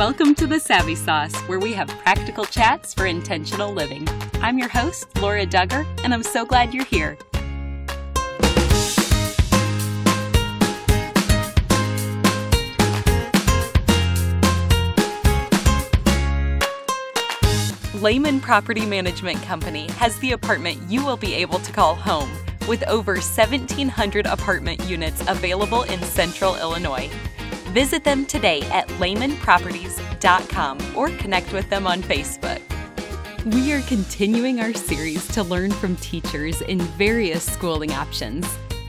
[0.00, 4.08] Welcome to the Savvy Sauce, where we have practical chats for intentional living.
[4.40, 7.18] I'm your host, Laura Dugger, and I'm so glad you're here.
[18.00, 22.30] Leman Property Management Company has the apartment you will be able to call home,
[22.66, 27.10] with over 1,700 apartment units available in central Illinois.
[27.70, 32.60] Visit them today at lemanproperties.com or connect with them on Facebook.
[33.54, 38.44] We are continuing our series to learn from teachers in various schooling options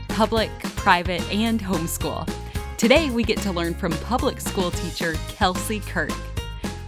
[0.08, 2.28] public, private, and homeschool.
[2.76, 6.12] Today, we get to learn from public school teacher Kelsey Kirk.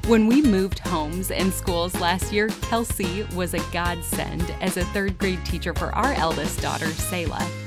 [0.07, 5.17] When we moved homes and schools last year, Kelsey was a godsend as a third
[5.19, 7.64] grade teacher for our eldest daughter, Selah.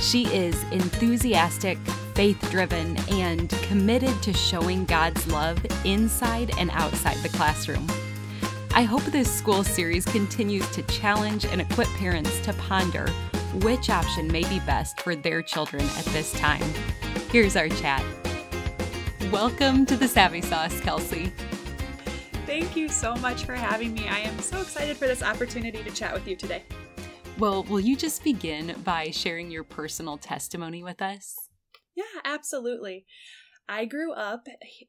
[0.00, 1.76] She is enthusiastic,
[2.14, 7.86] faith driven, and committed to showing God's love inside and outside the classroom.
[8.74, 13.08] I hope this school series continues to challenge and equip parents to ponder
[13.62, 16.64] which option may be best for their children at this time.
[17.30, 18.02] Here's our chat.
[19.30, 21.30] Welcome to the Savvy Sauce, Kelsey.
[22.46, 24.08] Thank you so much for having me.
[24.08, 26.62] I am so excited for this opportunity to chat with you today.
[27.38, 31.36] Well, will you just begin by sharing your personal testimony with us?
[31.94, 33.06] Yeah, absolutely.
[33.68, 34.46] I grew up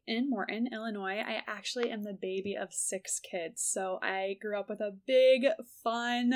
[0.07, 1.19] in Morton, Illinois.
[1.19, 3.61] I actually am the baby of six kids.
[3.63, 5.45] So I grew up with a big,
[5.83, 6.33] fun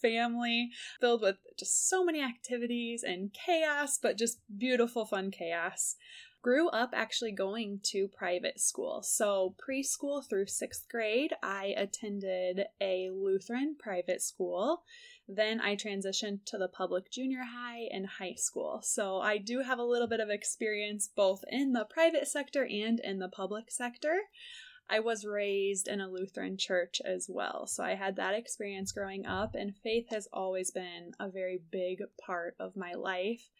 [0.00, 0.70] family
[1.00, 5.96] filled with just so many activities and chaos, but just beautiful, fun chaos
[6.42, 9.02] grew up actually going to private school.
[9.02, 14.82] So, preschool through sixth grade, I attended a Lutheran private school.
[15.28, 18.80] Then I transitioned to the public junior high and high school.
[18.82, 23.00] So, I do have a little bit of experience both in the private sector and
[23.00, 24.16] in the public sector.
[24.92, 27.68] I was raised in a Lutheran church as well.
[27.68, 32.00] So I had that experience growing up, and faith has always been a very big
[32.20, 33.50] part of my life.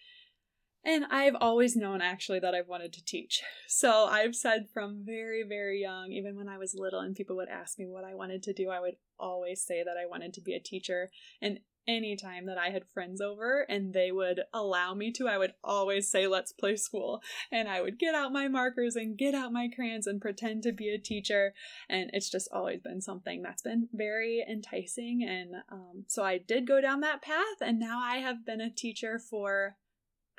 [0.85, 3.43] And I've always known actually that I've wanted to teach.
[3.73, 7.49] So I've said from very, very young, even when I was little and people would
[7.49, 10.41] ask me what I wanted to do, I would always say that I wanted to
[10.41, 11.09] be a teacher.
[11.41, 15.55] And anytime that I had friends over and they would allow me to, I would
[15.63, 17.23] always say, let's play school.
[17.51, 20.73] And I would get out my markers and get out my crayons and pretend to
[20.73, 21.55] be a teacher.
[21.89, 25.25] And it's just always been something that's been very enticing.
[25.27, 27.61] And um, so I did go down that path.
[27.61, 29.77] And now I have been a teacher for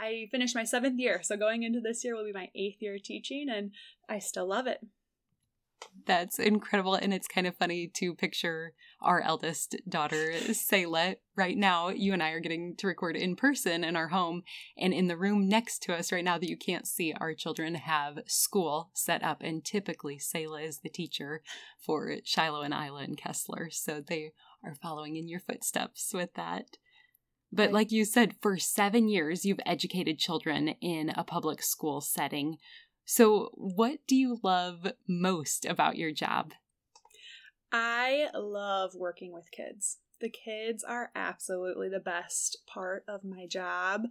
[0.01, 1.21] I finished my seventh year.
[1.23, 3.71] So going into this year will be my eighth year teaching, and
[4.09, 4.79] I still love it.
[6.05, 6.95] That's incredible.
[6.95, 11.15] And it's kind of funny to picture our eldest daughter, Selah.
[11.35, 14.43] Right now, you and I are getting to record in person in our home.
[14.77, 17.75] And in the room next to us right now that you can't see, our children
[17.75, 19.41] have school set up.
[19.41, 21.41] And typically, Selah is the teacher
[21.79, 23.69] for Shiloh and Isla and Kessler.
[23.71, 24.33] So they
[24.63, 26.77] are following in your footsteps with that.
[27.51, 32.57] But like you said, for seven years, you've educated children in a public school setting.
[33.03, 36.53] So, what do you love most about your job?
[37.71, 39.97] I love working with kids.
[40.21, 44.03] The kids are absolutely the best part of my job.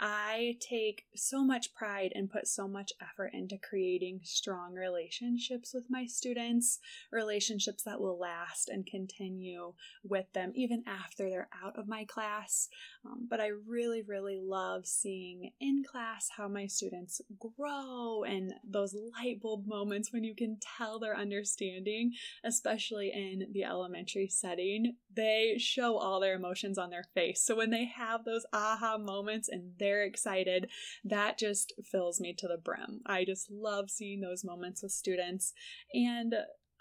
[0.00, 5.84] I take so much pride and put so much effort into creating strong relationships with
[5.88, 6.80] my students,
[7.12, 12.68] relationships that will last and continue with them even after they're out of my class.
[13.06, 17.20] Um, but I really, really love seeing in class how my students
[17.56, 22.12] grow and those light bulb moments when you can tell they're understanding,
[22.44, 24.96] especially in the elementary setting.
[25.14, 27.42] They show all their emotions on their face.
[27.42, 30.70] So when they have those aha moments and they're excited,
[31.04, 33.00] that just fills me to the brim.
[33.06, 35.52] I just love seeing those moments with students.
[35.94, 36.34] And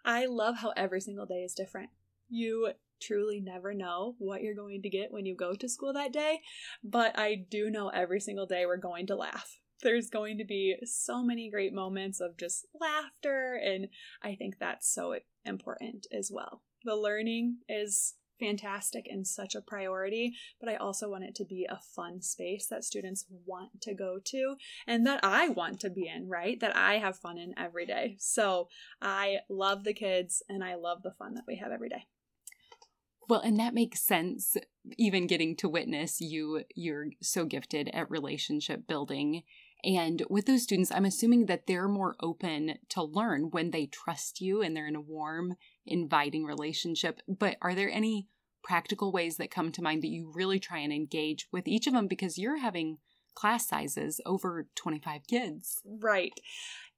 [0.05, 1.89] I love how every single day is different.
[2.29, 2.71] You
[3.01, 6.41] truly never know what you're going to get when you go to school that day,
[6.83, 10.75] but I do know every single day we're going to laugh there's going to be
[10.83, 13.87] so many great moments of just laughter and
[14.21, 20.33] i think that's so important as well the learning is fantastic and such a priority,
[20.59, 24.19] but I also want it to be a fun space that students want to go
[24.25, 24.55] to
[24.87, 26.59] and that I want to be in, right?
[26.59, 28.17] That I have fun in every day.
[28.19, 28.67] So
[29.01, 32.07] I love the kids and I love the fun that we have every day.
[33.29, 34.57] Well, and that makes sense
[34.97, 39.43] even getting to witness you you're so gifted at relationship building
[39.83, 44.39] and with those students, I'm assuming that they're more open to learn when they trust
[44.39, 45.55] you and they're in a warm,
[45.85, 47.21] inviting relationship.
[47.27, 48.27] But are there any
[48.63, 51.93] practical ways that come to mind that you really try and engage with each of
[51.93, 52.97] them because you're having
[53.33, 55.81] class sizes over 25 kids.
[55.85, 56.33] Right.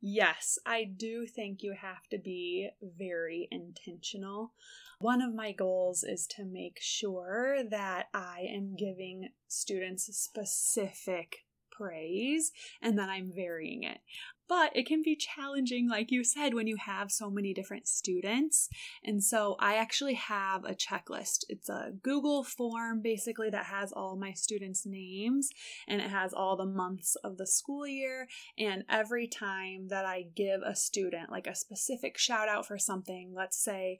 [0.02, 4.54] Yes, I do think you have to be very intentional.
[5.00, 12.52] One of my goals is to make sure that I am giving students specific praise
[12.82, 14.00] and that I'm varying it
[14.48, 18.70] but it can be challenging, like you said, when you have so many different students.
[19.04, 21.46] And so I actually have a checklist.
[21.50, 25.50] It's a Google form basically that has all my students' names
[25.88, 28.28] and it has all the months of the school year.
[28.58, 33.32] And every time that I give a student like a specific shout out for something,
[33.36, 34.00] let's say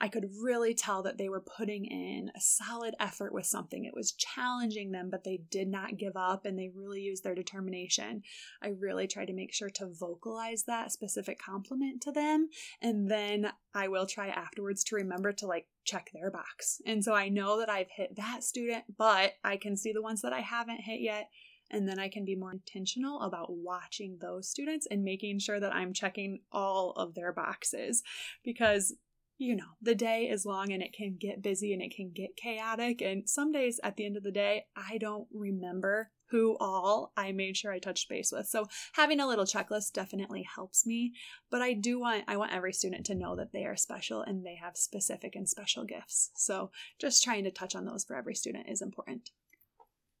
[0.00, 3.94] I could really tell that they were putting in a solid effort with something, it
[3.94, 8.22] was challenging them, but they did not give up and they really used their determination.
[8.62, 12.48] I really try to make sure to vocalize that specific compliment to them.
[12.80, 16.80] And then I will try afterwards to remember to like check their box.
[16.86, 20.22] And so I know that I've hit that student, but I can see the ones
[20.22, 21.28] that I haven't hit yet.
[21.72, 25.72] And then I can be more intentional about watching those students and making sure that
[25.72, 28.02] I'm checking all of their boxes
[28.44, 28.92] because
[29.40, 32.36] you know, the day is long and it can get busy and it can get
[32.36, 33.00] chaotic.
[33.00, 37.32] And some days at the end of the day, I don't remember who all I
[37.32, 38.46] made sure I touched base with.
[38.46, 41.12] So having a little checklist definitely helps me,
[41.50, 44.44] but I do want I want every student to know that they are special and
[44.44, 46.30] they have specific and special gifts.
[46.36, 49.30] So just trying to touch on those for every student is important.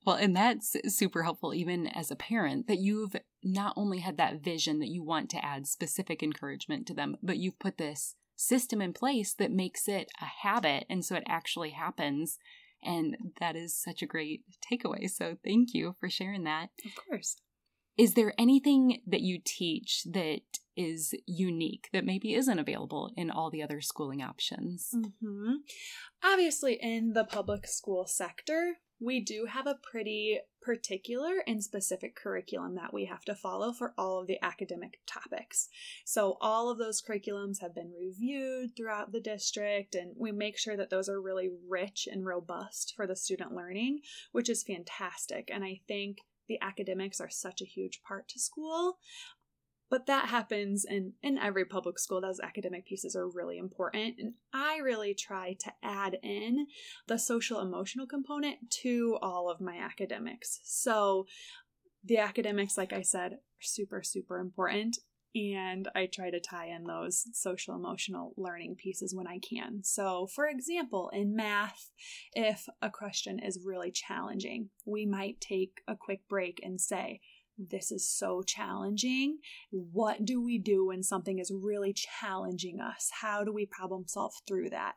[0.06, 4.42] Well, and that's super helpful even as a parent that you've not only had that
[4.42, 8.80] vision that you want to add specific encouragement to them, but you've put this system
[8.80, 10.86] in place that makes it a habit.
[10.88, 12.38] And so it actually happens.
[12.82, 14.42] And that is such a great
[14.72, 15.08] takeaway.
[15.10, 16.70] So thank you for sharing that.
[16.84, 17.36] Of course.
[17.96, 20.40] Is there anything that you teach that
[20.76, 24.90] is unique that maybe isn't available in all the other schooling options?
[24.94, 25.56] Mm-hmm.
[26.24, 32.74] Obviously, in the public school sector, we do have a pretty particular and specific curriculum
[32.74, 35.68] that we have to follow for all of the academic topics.
[36.04, 40.76] So, all of those curriculums have been reviewed throughout the district, and we make sure
[40.76, 44.00] that those are really rich and robust for the student learning,
[44.32, 45.50] which is fantastic.
[45.52, 48.98] And I think the academics are such a huge part to school.
[49.90, 52.20] But that happens in, in every public school.
[52.20, 54.14] Those academic pieces are really important.
[54.20, 56.68] And I really try to add in
[57.08, 60.60] the social emotional component to all of my academics.
[60.62, 61.26] So
[62.04, 64.98] the academics, like I said, are super, super important.
[65.34, 69.84] And I try to tie in those social emotional learning pieces when I can.
[69.84, 71.92] So, for example, in math,
[72.32, 77.20] if a question is really challenging, we might take a quick break and say,
[77.68, 79.38] this is so challenging.
[79.70, 83.10] What do we do when something is really challenging us?
[83.20, 84.94] How do we problem solve through that?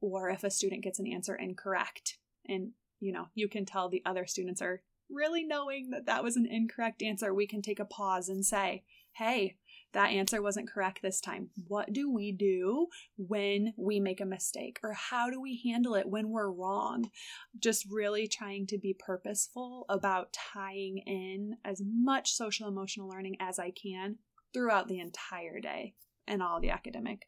[0.00, 2.18] Or if a student gets an answer incorrect
[2.48, 2.72] and
[3.02, 6.46] you know, you can tell the other students are really knowing that that was an
[6.46, 8.84] incorrect answer, we can take a pause and say,
[9.16, 9.56] "Hey,
[9.92, 11.50] that answer wasn't correct this time.
[11.68, 12.86] What do we do
[13.16, 14.80] when we make a mistake?
[14.82, 17.10] Or how do we handle it when we're wrong?
[17.58, 23.58] Just really trying to be purposeful about tying in as much social emotional learning as
[23.58, 24.16] I can
[24.52, 25.94] throughout the entire day
[26.26, 27.26] and all the academic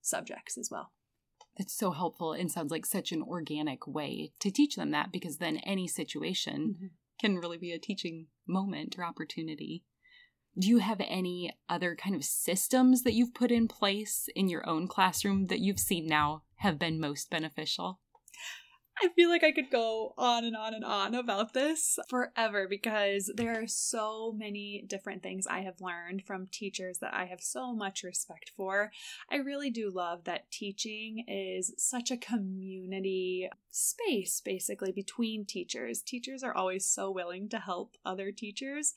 [0.00, 0.92] subjects as well.
[1.58, 5.36] That's so helpful and sounds like such an organic way to teach them that because
[5.36, 6.86] then any situation mm-hmm.
[7.20, 9.84] can really be a teaching moment or opportunity.
[10.58, 14.68] Do you have any other kind of systems that you've put in place in your
[14.68, 18.00] own classroom that you've seen now have been most beneficial?
[19.02, 23.32] I feel like I could go on and on and on about this forever because
[23.34, 27.72] there are so many different things I have learned from teachers that I have so
[27.72, 28.92] much respect for.
[29.30, 36.02] I really do love that teaching is such a community space, basically, between teachers.
[36.02, 38.92] Teachers are always so willing to help other teachers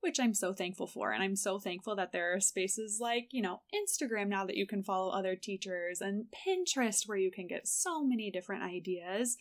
[0.00, 1.12] which I'm so thankful for.
[1.12, 4.66] And I'm so thankful that there are spaces like, you know, Instagram now that you
[4.66, 9.36] can follow other teachers and Pinterest where you can get so many different ideas.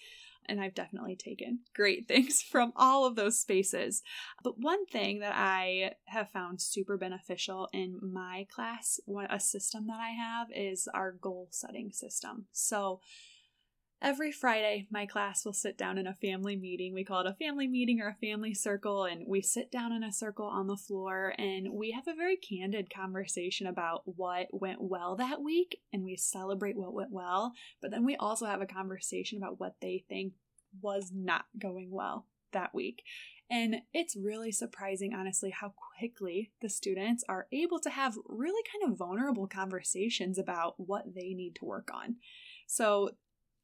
[0.49, 4.01] And I've definitely taken great things from all of those spaces.
[4.43, 9.87] But one thing that I have found super beneficial in my class, what a system
[9.87, 12.45] that I have, is our goal setting system.
[12.51, 13.01] So,
[13.99, 16.93] Every Friday, my class will sit down in a family meeting.
[16.93, 20.03] We call it a family meeting or a family circle, and we sit down in
[20.03, 24.81] a circle on the floor and we have a very candid conversation about what went
[24.81, 27.53] well that week and we celebrate what went well.
[27.81, 30.33] But then we also have a conversation about what they think
[30.79, 33.01] was not going well that week.
[33.49, 38.91] And it's really surprising, honestly, how quickly the students are able to have really kind
[38.91, 42.17] of vulnerable conversations about what they need to work on.
[42.67, 43.11] So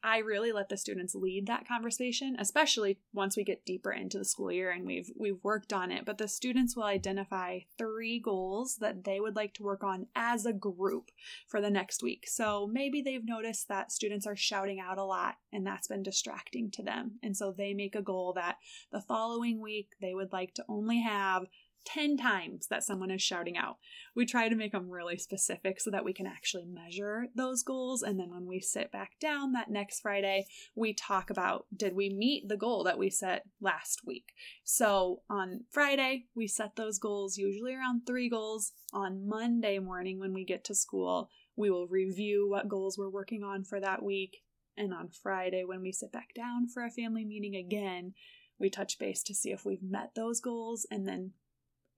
[0.04, 4.26] I really let the students lead that conversation, especially once we get deeper into the
[4.26, 6.04] school year and we've we've worked on it.
[6.04, 10.46] But the students will identify three goals that they would like to work on as
[10.46, 11.12] a group
[11.48, 12.26] for the next week.
[12.28, 16.70] So maybe they've noticed that students are shouting out a lot and that's been distracting
[16.72, 17.20] to them.
[17.24, 18.58] And so they make a goal that
[18.92, 21.46] the following week they would like to only have
[21.86, 23.78] 10 times that someone is shouting out.
[24.16, 28.02] We try to make them really specific so that we can actually measure those goals.
[28.02, 32.10] And then when we sit back down that next Friday, we talk about did we
[32.10, 34.34] meet the goal that we set last week?
[34.64, 38.72] So on Friday, we set those goals, usually around three goals.
[38.94, 43.44] On Monday morning, when we get to school, we will review what goals we're working
[43.44, 44.44] on for that week.
[44.78, 48.14] And on Friday, when we sit back down for a family meeting again,
[48.60, 51.32] we touch base to see if we've met those goals and then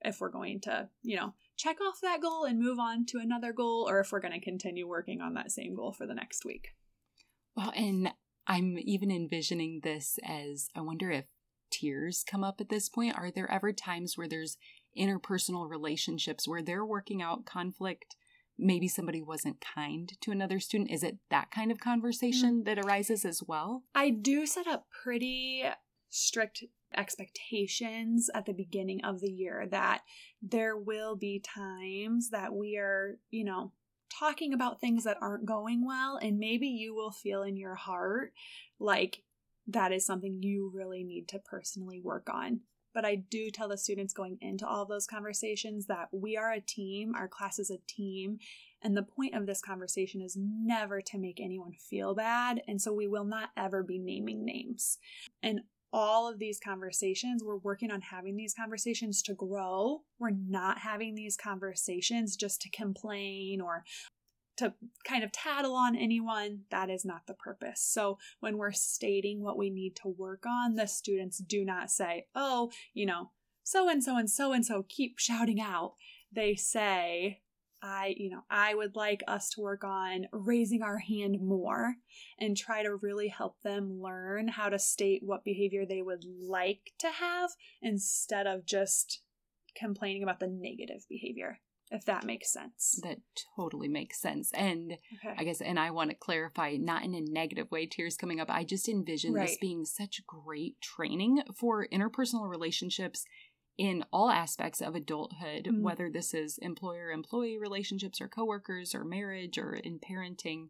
[0.05, 3.53] if we're going to, you know, check off that goal and move on to another
[3.53, 6.45] goal or if we're going to continue working on that same goal for the next
[6.45, 6.69] week.
[7.55, 8.09] Well, and
[8.47, 11.25] I'm even envisioning this as I wonder if
[11.71, 13.17] tears come up at this point.
[13.17, 14.57] Are there ever times where there's
[14.97, 18.15] interpersonal relationships where they're working out conflict?
[18.57, 20.91] Maybe somebody wasn't kind to another student.
[20.91, 22.65] Is it that kind of conversation mm.
[22.65, 23.83] that arises as well?
[23.93, 25.63] I do set up pretty
[26.09, 26.63] strict
[26.97, 30.01] expectations at the beginning of the year that
[30.41, 33.71] there will be times that we are, you know,
[34.17, 38.31] talking about things that aren't going well, and maybe you will feel in your heart
[38.79, 39.23] like
[39.67, 42.61] that is something you really need to personally work on.
[42.93, 46.61] But I do tell the students going into all those conversations that we are a
[46.61, 48.37] team, our class is a team,
[48.81, 52.61] and the point of this conversation is never to make anyone feel bad.
[52.67, 54.97] And so we will not ever be naming names.
[55.43, 55.61] And
[55.95, 57.41] all of these conversations.
[57.41, 60.01] We're working on having these conversations to grow.
[60.19, 63.85] We're not having these conversations just to complain or
[64.57, 64.73] to
[65.07, 66.63] kind of tattle on anyone.
[66.69, 67.81] That is not the purpose.
[67.81, 72.25] So when we're stating what we need to work on, the students do not say,
[72.35, 73.31] oh, you know,
[73.63, 75.93] so and so and so and so keep shouting out.
[76.29, 77.39] They say,
[77.81, 81.95] I, you know, I would like us to work on raising our hand more
[82.39, 86.93] and try to really help them learn how to state what behavior they would like
[86.99, 87.51] to have
[87.81, 89.21] instead of just
[89.75, 91.59] complaining about the negative behavior
[91.91, 92.99] if that makes sense.
[93.03, 93.19] That
[93.55, 94.51] totally makes sense.
[94.53, 95.35] And okay.
[95.37, 98.49] I guess, and I want to clarify, not in a negative way, tears coming up.
[98.49, 99.47] I just envision right.
[99.47, 103.25] this being such great training for interpersonal relationships
[103.77, 105.83] in all aspects of adulthood, mm-hmm.
[105.83, 110.69] whether this is employer employee relationships or coworkers or marriage or in parenting.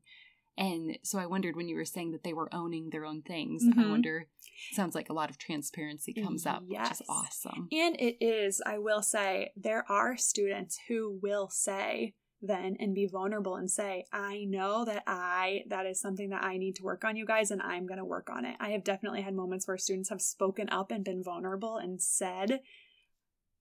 [0.58, 3.64] And so I wondered when you were saying that they were owning their own things,
[3.64, 3.80] mm-hmm.
[3.80, 4.28] I wonder,
[4.72, 6.90] sounds like a lot of transparency comes up, yes.
[6.90, 7.68] which is awesome.
[7.74, 13.08] And it is, I will say, there are students who will say, then and be
[13.08, 17.04] vulnerable and say, I know that I, that is something that I need to work
[17.04, 18.56] on, you guys, and I'm going to work on it.
[18.60, 22.62] I have definitely had moments where students have spoken up and been vulnerable and said,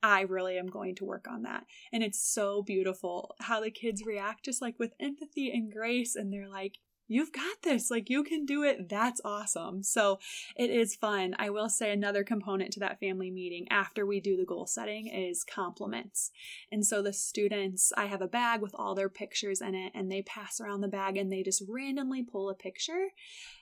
[0.04, 1.64] I really am going to work on that.
[1.90, 6.14] And it's so beautiful how the kids react just like with empathy and grace.
[6.14, 7.90] And they're like, You've got this.
[7.90, 8.88] Like, you can do it.
[8.88, 9.82] That's awesome.
[9.82, 10.20] So,
[10.56, 11.36] it is fun.
[11.38, 15.08] I will say another component to that family meeting after we do the goal setting
[15.08, 16.30] is compliments.
[16.72, 20.10] And so, the students, I have a bag with all their pictures in it, and
[20.10, 23.08] they pass around the bag and they just randomly pull a picture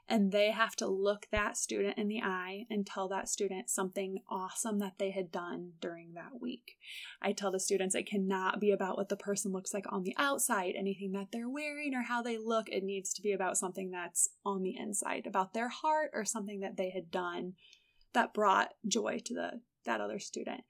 [0.09, 4.19] and they have to look that student in the eye and tell that student something
[4.29, 6.77] awesome that they had done during that week.
[7.21, 10.15] I tell the students it cannot be about what the person looks like on the
[10.19, 12.69] outside, anything that they're wearing or how they look.
[12.69, 16.61] It needs to be about something that's on the inside, about their heart or something
[16.61, 17.55] that they had done
[18.13, 20.63] that brought joy to the that other student.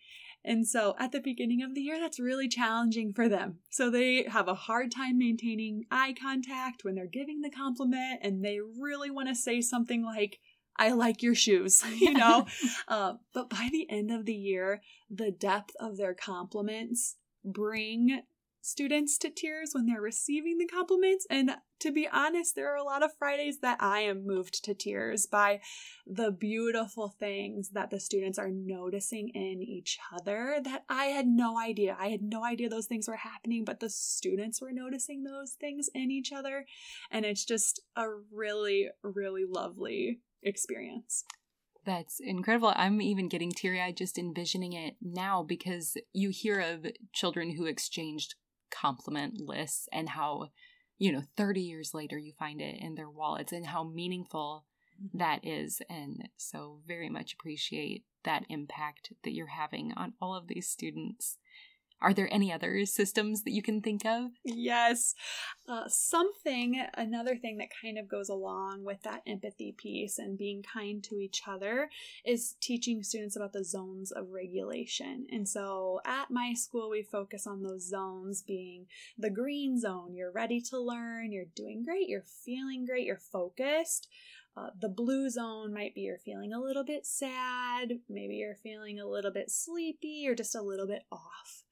[0.44, 3.58] And so at the beginning of the year, that's really challenging for them.
[3.70, 8.44] So they have a hard time maintaining eye contact when they're giving the compliment, and
[8.44, 10.40] they really want to say something like,
[10.76, 12.46] I like your shoes, you know?
[12.88, 18.22] uh, but by the end of the year, the depth of their compliments bring
[18.62, 21.26] students to tears when they're receiving the compliments.
[21.28, 21.50] And
[21.80, 25.26] to be honest, there are a lot of Fridays that I am moved to tears
[25.26, 25.60] by
[26.06, 31.58] the beautiful things that the students are noticing in each other that I had no
[31.58, 31.96] idea.
[31.98, 35.90] I had no idea those things were happening, but the students were noticing those things
[35.92, 36.64] in each other.
[37.10, 41.24] And it's just a really, really lovely experience.
[41.84, 42.72] That's incredible.
[42.76, 47.66] I'm even getting teary eyed just envisioning it now because you hear of children who
[47.66, 48.36] exchanged
[48.72, 50.48] compliment lists and how,
[50.98, 54.64] you know, 30 years later you find it in their wallets and how meaningful
[55.00, 55.18] mm-hmm.
[55.18, 55.80] that is.
[55.88, 61.38] And so, very much appreciate that impact that you're having on all of these students.
[62.02, 64.32] Are there any other systems that you can think of?
[64.44, 65.14] Yes.
[65.68, 70.62] Uh, something, another thing that kind of goes along with that empathy piece and being
[70.62, 71.88] kind to each other
[72.24, 75.26] is teaching students about the zones of regulation.
[75.30, 80.14] And so at my school, we focus on those zones being the green zone.
[80.14, 84.08] You're ready to learn, you're doing great, you're feeling great, you're focused.
[84.54, 89.00] Uh, the blue zone might be you're feeling a little bit sad, maybe you're feeling
[89.00, 91.62] a little bit sleepy, or just a little bit off.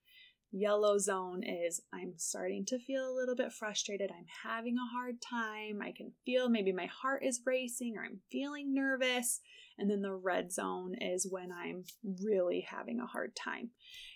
[0.52, 4.10] Yellow zone is I'm starting to feel a little bit frustrated.
[4.10, 5.80] I'm having a hard time.
[5.80, 9.40] I can feel maybe my heart is racing or I'm feeling nervous.
[9.78, 11.84] And then the red zone is when I'm
[12.22, 13.70] really having a hard time.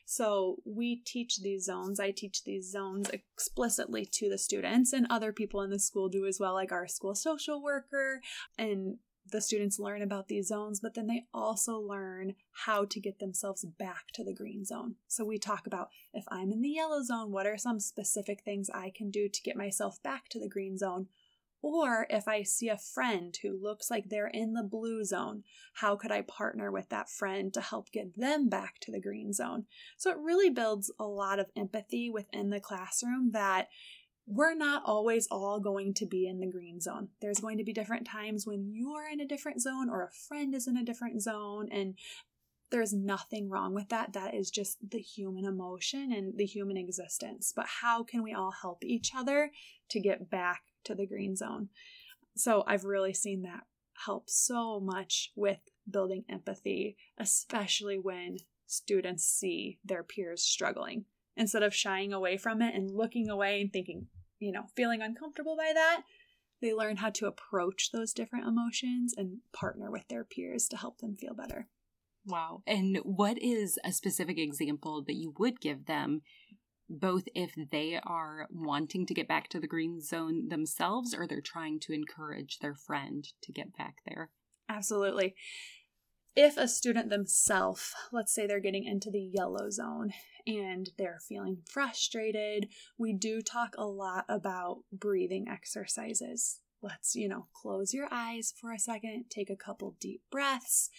[0.04, 1.98] So we teach these zones.
[1.98, 6.26] I teach these zones explicitly to the students, and other people in the school do
[6.26, 8.20] as well, like our school social worker.
[8.58, 8.98] And
[9.30, 13.64] the students learn about these zones, but then they also learn how to get themselves
[13.64, 14.96] back to the green zone.
[15.08, 18.70] So we talk about if I'm in the yellow zone, what are some specific things
[18.70, 21.08] I can do to get myself back to the green zone?
[21.62, 25.96] Or if I see a friend who looks like they're in the blue zone, how
[25.96, 29.64] could I partner with that friend to help get them back to the green zone?
[29.96, 33.68] So it really builds a lot of empathy within the classroom that
[34.26, 37.08] we're not always all going to be in the green zone.
[37.20, 40.54] There's going to be different times when you're in a different zone or a friend
[40.54, 41.94] is in a different zone, and
[42.70, 44.14] there's nothing wrong with that.
[44.14, 47.52] That is just the human emotion and the human existence.
[47.54, 49.50] But how can we all help each other
[49.90, 51.68] to get back to the green zone?
[52.34, 53.64] So I've really seen that
[54.06, 61.04] help so much with building empathy, especially when students see their peers struggling
[61.36, 64.06] instead of shying away from it and looking away and thinking,
[64.38, 66.02] you know, feeling uncomfortable by that,
[66.60, 70.98] they learn how to approach those different emotions and partner with their peers to help
[70.98, 71.68] them feel better.
[72.26, 72.62] Wow.
[72.66, 76.22] And what is a specific example that you would give them,
[76.88, 81.40] both if they are wanting to get back to the green zone themselves or they're
[81.40, 84.30] trying to encourage their friend to get back there?
[84.68, 85.34] Absolutely.
[86.36, 90.12] If a student themselves, let's say they're getting into the yellow zone
[90.46, 92.68] and they're feeling frustrated,
[92.98, 96.60] we do talk a lot about breathing exercises.
[96.82, 100.90] Let's, you know, close your eyes for a second, take a couple deep breaths.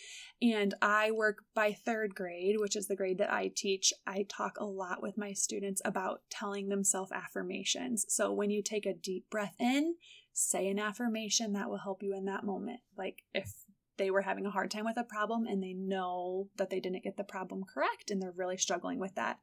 [0.41, 3.93] And I work by third grade, which is the grade that I teach.
[4.08, 8.06] I talk a lot with my students about telling themselves affirmations.
[8.08, 9.95] So when you take a deep breath in,
[10.32, 12.80] say an affirmation that will help you in that moment.
[12.98, 13.54] Like if
[13.97, 17.03] they were having a hard time with a problem and they know that they didn't
[17.03, 19.39] get the problem correct and they're really struggling with that,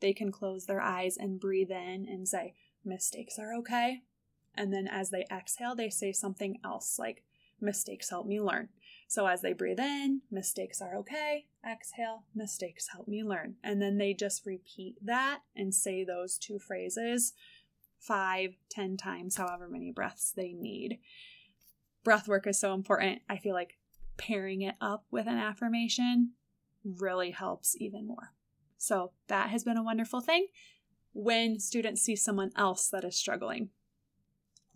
[0.00, 4.02] they can close their eyes and breathe in and say, Mistakes are okay.
[4.54, 7.24] And then as they exhale, they say something else like,
[7.60, 8.68] Mistakes help me learn.
[9.08, 11.46] So as they breathe in, mistakes are okay.
[11.68, 13.54] Exhale, mistakes help me learn.
[13.62, 17.32] And then they just repeat that and say those two phrases
[18.00, 20.98] five, ten times, however many breaths they need.
[22.04, 23.22] Breath work is so important.
[23.28, 23.78] I feel like
[24.16, 26.32] pairing it up with an affirmation
[26.84, 28.32] really helps even more.
[28.78, 30.46] So that has been a wonderful thing
[31.12, 33.70] when students see someone else that is struggling.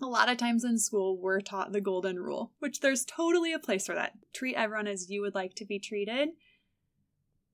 [0.02, 3.58] A lot of times in school, we're taught the golden rule, which there's totally a
[3.58, 4.14] place for that.
[4.32, 6.30] Treat everyone as you would like to be treated,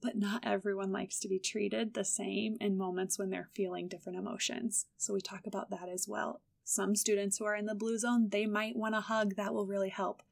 [0.00, 4.18] but not everyone likes to be treated the same in moments when they're feeling different
[4.18, 4.86] emotions.
[4.96, 6.40] So we talk about that as well.
[6.62, 9.66] Some students who are in the blue zone, they might want a hug that will
[9.66, 10.22] really help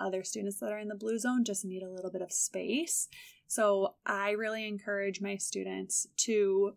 [0.00, 3.08] other students that are in the blue zone just need a little bit of space.
[3.46, 6.74] So I really encourage my students to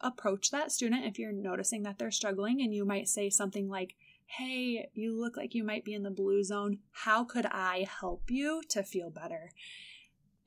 [0.00, 3.94] approach that student if you're noticing that they're struggling and you might say something like,
[4.26, 6.78] Hey, you look like you might be in the blue zone.
[6.92, 9.50] How could I help you to feel better?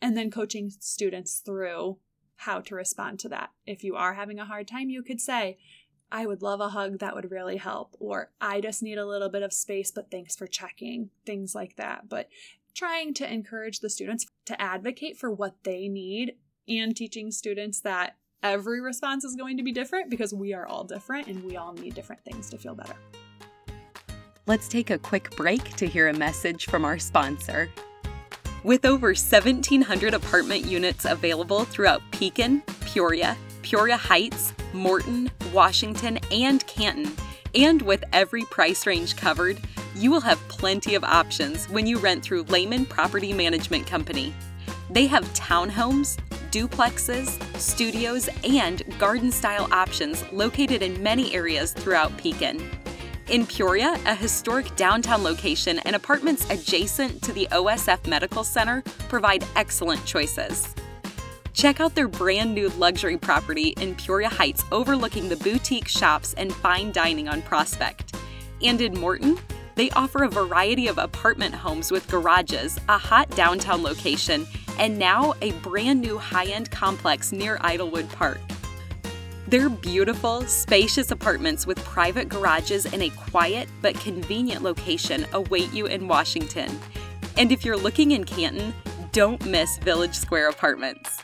[0.01, 1.97] And then coaching students through
[2.37, 3.51] how to respond to that.
[3.65, 5.57] If you are having a hard time, you could say,
[6.13, 9.29] I would love a hug that would really help, or I just need a little
[9.29, 12.07] bit of space, but thanks for checking, things like that.
[12.07, 12.29] But
[12.75, 16.35] trying to encourage the students to advocate for what they need
[16.67, 20.83] and teaching students that every response is going to be different because we are all
[20.83, 22.95] different and we all need different things to feel better.
[24.45, 27.71] Let's take a quick break to hear a message from our sponsor.
[28.63, 37.15] With over 1,700 apartment units available throughout Pekin, Peoria, Peoria Heights, Morton, Washington, and Canton.
[37.55, 39.59] And with every price range covered,
[39.95, 44.33] you will have plenty of options when you rent through Leman Property Management Company.
[44.89, 46.17] They have townhomes,
[46.51, 52.61] duplexes, studios, and garden style options located in many areas throughout Pekin.
[53.29, 59.45] In Peoria, a historic downtown location and apartments adjacent to the OSF Medical Center provide
[59.55, 60.75] excellent choices.
[61.53, 66.53] Check out their brand new luxury property in Peoria Heights overlooking the boutique shops and
[66.53, 68.15] fine dining on Prospect.
[68.63, 69.37] And in Morton,
[69.75, 74.47] they offer a variety of apartment homes with garages, a hot downtown location,
[74.79, 78.39] and now a brand new high end complex near Idlewood Park.
[79.47, 85.85] Their beautiful, spacious apartments with private garages in a quiet but convenient location await you
[85.85, 86.79] in Washington.
[87.37, 88.73] And if you're looking in Canton,
[89.11, 91.23] don't miss Village Square Apartments.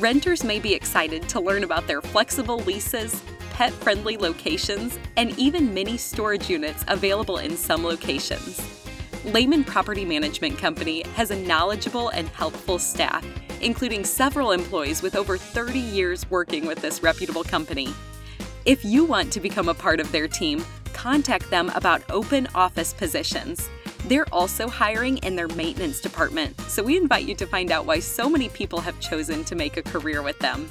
[0.00, 5.74] Renters may be excited to learn about their flexible leases, pet friendly locations, and even
[5.74, 8.66] mini storage units available in some locations.
[9.26, 13.22] Leman Property Management Company has a knowledgeable and helpful staff,
[13.60, 17.92] including several employees with over 30 years working with this reputable company.
[18.64, 22.94] If you want to become a part of their team, contact them about open office
[22.94, 23.68] positions.
[24.06, 28.00] They're also hiring in their maintenance department, so we invite you to find out why
[28.00, 30.70] so many people have chosen to make a career with them.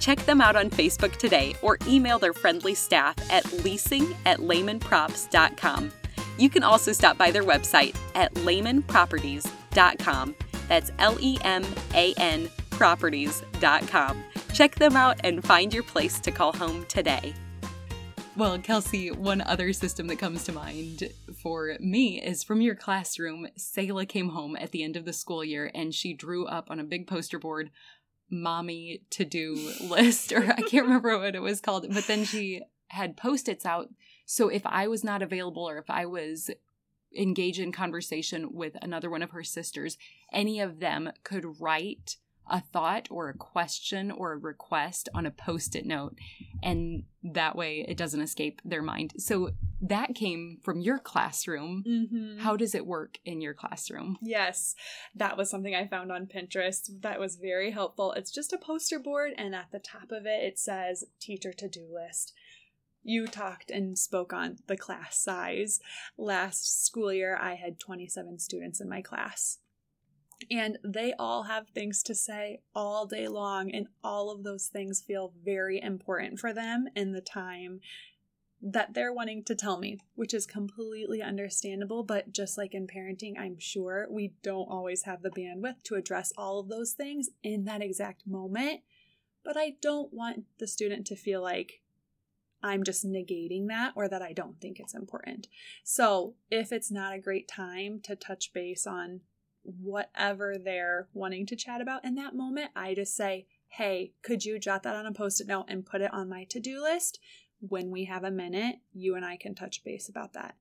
[0.00, 5.92] Check them out on Facebook today or email their friendly staff at leasing at lemanprops.com.
[6.38, 10.34] You can also stop by their website at lemanproperties.com.
[10.68, 14.24] That's L E M A N properties.com.
[14.54, 17.34] Check them out and find your place to call home today.
[18.38, 23.48] Well, Kelsey, one other system that comes to mind for me is from your classroom.
[23.56, 26.78] Selah came home at the end of the school year and she drew up on
[26.78, 27.72] a big poster board
[28.30, 32.62] mommy to do list, or I can't remember what it was called, but then she
[32.86, 33.88] had post its out.
[34.24, 36.48] So if I was not available or if I was
[37.16, 39.98] engaged in conversation with another one of her sisters,
[40.32, 42.18] any of them could write
[42.50, 46.16] a thought or a question or a request on a post it note.
[46.62, 49.14] And that way it doesn't escape their mind.
[49.18, 51.84] So that came from your classroom.
[51.86, 52.38] Mm-hmm.
[52.38, 54.18] How does it work in your classroom?
[54.22, 54.74] Yes,
[55.14, 58.12] that was something I found on Pinterest that was very helpful.
[58.12, 61.68] It's just a poster board, and at the top of it, it says teacher to
[61.68, 62.32] do list
[63.08, 65.80] you talked and spoke on the class size.
[66.16, 69.58] Last school year, I had 27 students in my class.
[70.50, 75.00] And they all have things to say all day long, and all of those things
[75.00, 77.80] feel very important for them in the time
[78.60, 82.02] that they're wanting to tell me, which is completely understandable.
[82.02, 86.32] But just like in parenting, I'm sure we don't always have the bandwidth to address
[86.36, 88.80] all of those things in that exact moment.
[89.44, 91.82] But I don't want the student to feel like
[92.62, 95.46] I'm just negating that or that I don't think it's important.
[95.84, 99.20] So if it's not a great time to touch base on
[99.80, 104.58] whatever they're wanting to chat about in that moment, I just say, hey, could you
[104.58, 107.18] jot that on a post it note and put it on my to do list?
[107.60, 110.56] When we have a minute, you and I can touch base about that.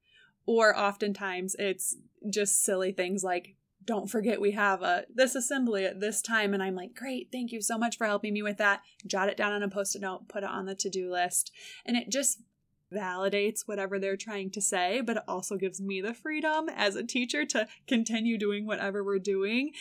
[0.46, 1.96] Or oftentimes it's
[2.30, 3.56] just silly things like,
[3.88, 7.54] don't forget we have a this assembly at this time and i'm like great thank
[7.54, 10.28] you so much for helping me with that jot it down on a post-it note
[10.28, 11.52] put it on the to-do list
[11.86, 12.41] and it just
[12.93, 17.04] validates whatever they're trying to say, but it also gives me the freedom as a
[17.04, 19.71] teacher to continue doing whatever we're doing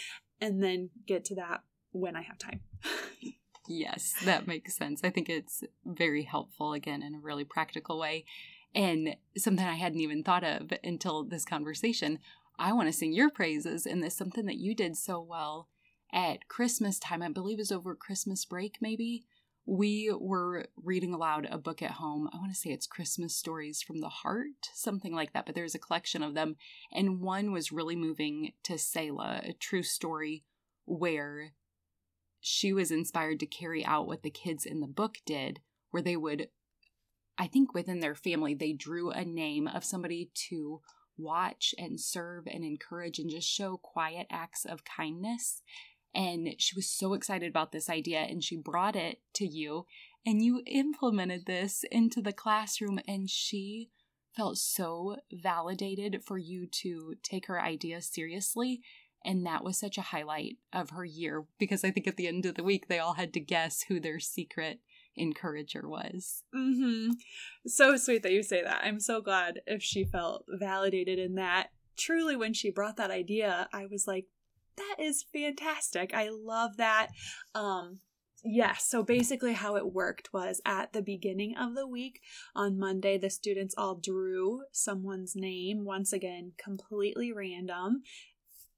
[0.40, 2.60] and then get to that when I have time.
[3.68, 5.00] yes, that makes sense.
[5.04, 8.24] I think it's very helpful, again, in a really practical way.
[8.74, 12.18] And something I hadn't even thought of until this conversation.
[12.58, 15.68] I want to sing your praises in this, something that you did so well
[16.12, 17.22] at Christmas time.
[17.22, 19.24] I believe is over Christmas break, maybe
[19.66, 22.28] we were reading aloud a book at home.
[22.32, 25.74] I want to say it's Christmas Stories from the Heart, something like that, but there's
[25.74, 26.54] a collection of them.
[26.92, 30.44] And one was really moving to Selah, a true story
[30.84, 31.52] where
[32.40, 35.58] she was inspired to carry out what the kids in the book did,
[35.90, 36.48] where they would,
[37.36, 40.80] I think within their family, they drew a name of somebody to
[41.18, 45.62] watch and serve and encourage and just show quiet acts of kindness
[46.16, 49.84] and she was so excited about this idea and she brought it to you
[50.24, 53.90] and you implemented this into the classroom and she
[54.34, 58.80] felt so validated for you to take her idea seriously
[59.24, 62.46] and that was such a highlight of her year because i think at the end
[62.46, 64.80] of the week they all had to guess who their secret
[65.18, 66.42] encourager was.
[66.54, 67.12] Mm-hmm.
[67.66, 68.82] So sweet that you say that.
[68.84, 71.68] I'm so glad if she felt validated in that.
[71.96, 74.26] Truly when she brought that idea i was like
[74.76, 76.12] that is fantastic.
[76.14, 77.08] I love that.
[77.54, 78.00] Um,
[78.48, 82.20] Yes, so basically, how it worked was at the beginning of the week
[82.54, 88.02] on Monday, the students all drew someone's name, once again, completely random.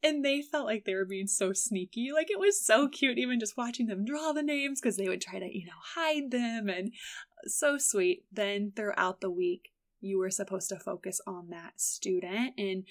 [0.03, 2.13] And they felt like they were being so sneaky.
[2.15, 5.21] Like it was so cute, even just watching them draw the names because they would
[5.21, 6.93] try to, you know, hide them and
[7.45, 8.25] so sweet.
[8.33, 12.85] Then throughout the week, you were supposed to focus on that student and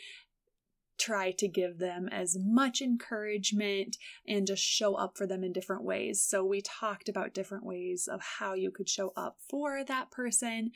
[0.98, 5.84] try to give them as much encouragement and just show up for them in different
[5.84, 6.22] ways.
[6.22, 10.72] So, we talked about different ways of how you could show up for that person.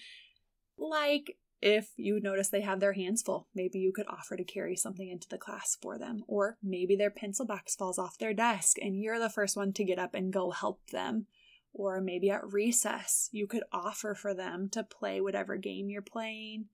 [0.77, 4.75] Like if you notice they have their hands full, maybe you could offer to carry
[4.75, 6.23] something into the class for them.
[6.27, 9.84] Or maybe their pencil box falls off their desk and you're the first one to
[9.84, 11.27] get up and go help them.
[11.73, 16.65] Or maybe at recess, you could offer for them to play whatever game you're playing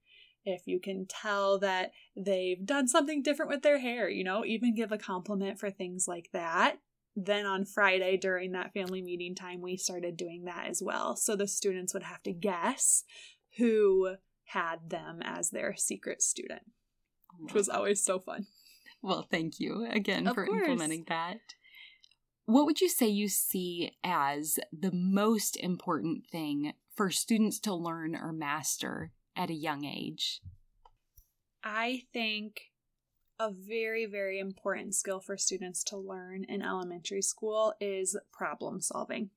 [0.47, 4.73] if you can tell that they've done something different with their hair, you know, even
[4.73, 6.77] give a compliment for things like that.
[7.17, 11.15] Then on Friday during that family meeting time, we started doing that as well.
[11.17, 13.03] So the students would have to guess
[13.57, 16.61] who had them as their secret student,
[17.39, 18.47] which was always so fun.
[19.01, 20.61] Well, thank you again Of for course.
[20.61, 21.39] implementing that.
[22.45, 28.15] What would you say you see as the most important thing for students to learn
[28.15, 30.41] or master at a young age?
[31.63, 32.61] I think
[33.39, 39.29] a very, very important skill for students to learn in elementary school is problem solving.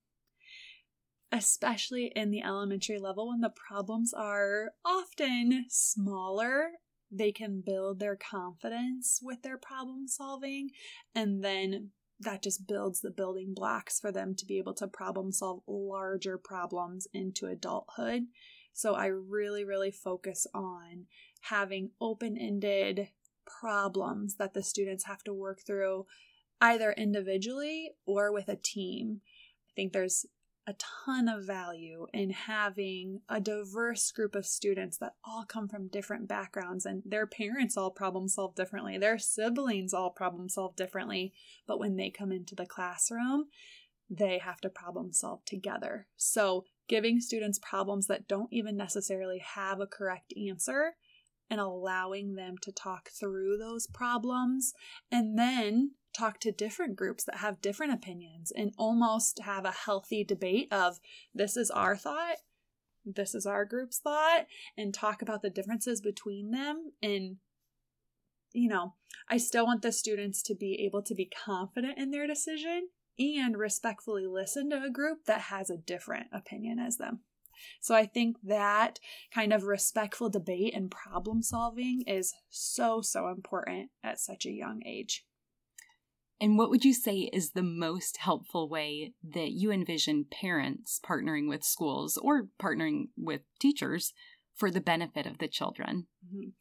[1.31, 6.71] Especially in the elementary level when the problems are often smaller,
[7.11, 10.71] they can build their confidence with their problem solving,
[11.15, 15.33] and then that just builds the building blocks for them to be able to problem
[15.33, 18.25] solve larger problems into adulthood.
[18.73, 21.07] So I really, really focus on
[21.43, 23.09] having open ended
[23.47, 26.07] problems that the students have to work through
[26.61, 29.21] either individually or with a team.
[29.69, 30.27] I think there's
[30.67, 35.89] a ton of value in having a diverse group of students that all come from
[35.89, 41.33] different backgrounds and their parents all problem solve differently, their siblings all problem solve differently.
[41.67, 43.47] But when they come into the classroom,
[44.09, 46.07] they have to problem solve together.
[46.17, 50.96] So, giving students problems that don't even necessarily have a correct answer
[51.48, 54.74] and allowing them to talk through those problems
[55.11, 60.24] and then talk to different groups that have different opinions and almost have a healthy
[60.24, 60.98] debate of
[61.33, 62.38] this is our thought
[63.07, 66.92] this is our group's thought and talk about the differences between them.
[67.03, 67.37] And
[68.53, 68.94] you know
[69.29, 73.57] i still want the students to be able to be confident in their decision and
[73.57, 77.20] respectfully listen to a group that has a different opinion as them
[77.81, 78.99] so I think that
[79.33, 84.83] kind of respectful debate and problem solving is so, so important at such a young
[84.87, 85.25] age.
[86.40, 91.49] And what would you say is the most helpful way that you envision parents partnering
[91.49, 94.14] with schools or partnering with teachers
[94.55, 96.07] for the benefit of the children?
[96.27, 96.53] Mhm.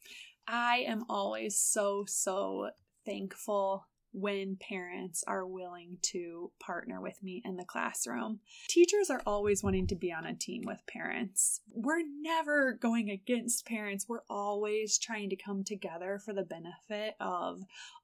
[0.46, 2.70] I am always so, so
[3.06, 8.40] thankful when parents are willing to partner with me in the classroom.
[8.68, 11.60] Teachers are always wanting to be on a team with parents.
[11.72, 17.62] We're never going against parents, we're always trying to come together for the benefit of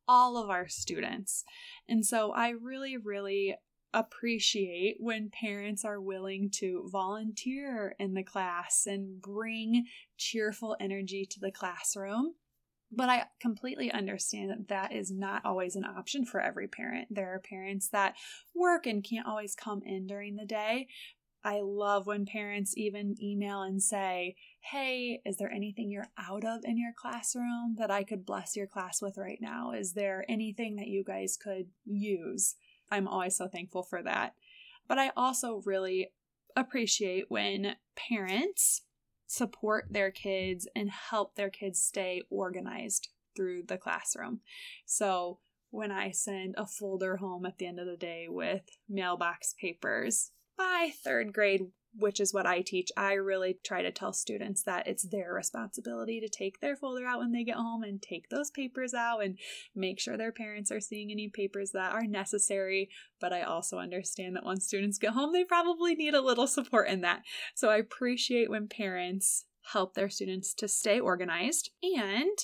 [0.09, 1.45] all of our students.
[1.89, 3.57] And so I really, really
[3.93, 9.87] appreciate when parents are willing to volunteer in the class and bring
[10.19, 12.35] cheerful energy to the classroom.
[12.93, 17.09] But I completely understand that that is not always an option for every parent.
[17.11, 18.15] There are parents that
[18.55, 20.87] work and can't always come in during the day.
[21.47, 24.35] I love when parents even email and say,
[24.73, 28.67] Hey, is there anything you're out of in your classroom that I could bless your
[28.67, 29.73] class with right now?
[29.73, 32.57] Is there anything that you guys could use?
[32.91, 34.35] I'm always so thankful for that.
[34.89, 36.11] But I also really
[36.57, 38.83] appreciate when parents
[39.27, 44.41] support their kids and help their kids stay organized through the classroom.
[44.85, 45.39] So
[45.71, 50.31] when I send a folder home at the end of the day with mailbox papers,
[50.57, 51.67] by third grade,
[51.99, 56.21] which is what I teach, I really try to tell students that it's their responsibility
[56.21, 59.39] to take their folder out when they get home and take those papers out and
[59.75, 62.91] make sure their parents are seeing any papers that are necessary.
[63.21, 66.89] But I also understand that once students get home, they probably need a little support
[66.89, 67.23] in that.
[67.55, 72.39] So I appreciate when parents help their students to stay organized and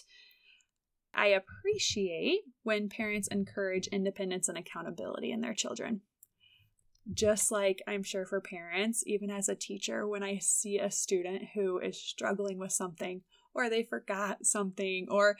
[1.14, 6.00] I appreciate when parents encourage independence and accountability in their children
[7.12, 11.42] just like I'm sure for parents, even as a teacher, when I see a student
[11.54, 13.22] who is struggling with something
[13.54, 15.36] or they forgot something or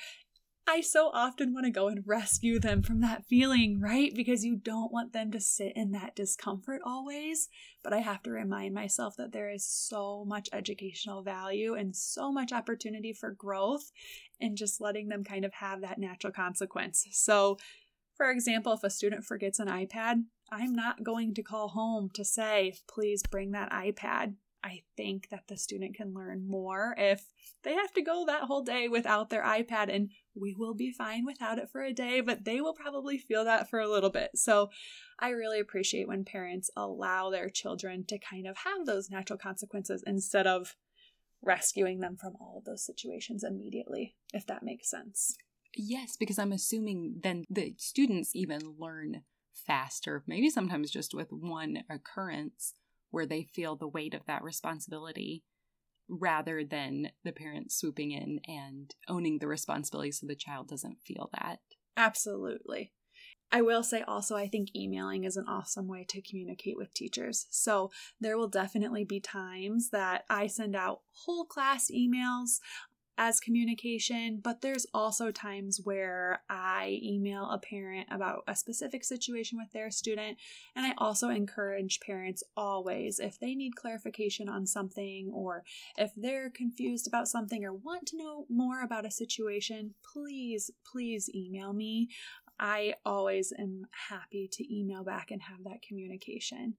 [0.66, 4.12] I so often want to go and rescue them from that feeling, right?
[4.14, 7.48] Because you don't want them to sit in that discomfort always.
[7.83, 12.31] But I have to remind myself that there is so much educational value and so
[12.31, 13.90] much opportunity for growth
[14.40, 17.07] and just letting them kind of have that natural consequence.
[17.11, 17.59] So,
[18.16, 22.27] for example, if a student forgets an iPad, I'm not going to call home to
[22.27, 24.35] say, please bring that iPad.
[24.62, 27.25] I think that the student can learn more if
[27.65, 31.25] they have to go that whole day without their iPad, and we will be fine
[31.25, 34.33] without it for a day, but they will probably feel that for a little bit.
[34.35, 34.69] So
[35.19, 40.05] I really appreciate when parents allow their children to kind of have those natural consequences
[40.07, 40.77] instead of
[41.41, 45.35] rescuing them from all of those situations immediately, if that makes sense.
[45.75, 51.85] Yes, because I'm assuming then the students even learn faster, maybe sometimes just with one
[51.91, 52.75] occurrence
[53.11, 55.45] where they feel the weight of that responsibility
[56.09, 61.31] rather than the parents swooping in and owning the responsibility so the child doesn't feel
[61.33, 61.61] that.
[61.97, 62.93] Absolutely.
[63.55, 67.47] I will say also, I think emailing is an awesome way to communicate with teachers.
[67.51, 72.61] So there will definitely be times that I send out whole class emails
[73.18, 79.59] as communication, but there's also times where I email a parent about a specific situation
[79.59, 80.38] with their student.
[80.75, 85.64] And I also encourage parents always, if they need clarification on something or
[85.96, 91.31] if they're confused about something or want to know more about a situation, please, please
[91.35, 92.09] email me.
[92.59, 96.75] I always am happy to email back and have that communication.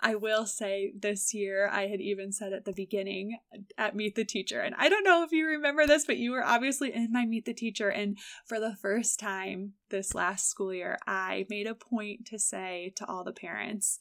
[0.00, 3.38] I will say this year, I had even said at the beginning
[3.78, 6.44] at Meet the Teacher, and I don't know if you remember this, but you were
[6.44, 7.88] obviously in my Meet the Teacher.
[7.88, 12.92] And for the first time this last school year, I made a point to say
[12.96, 13.98] to all the parents,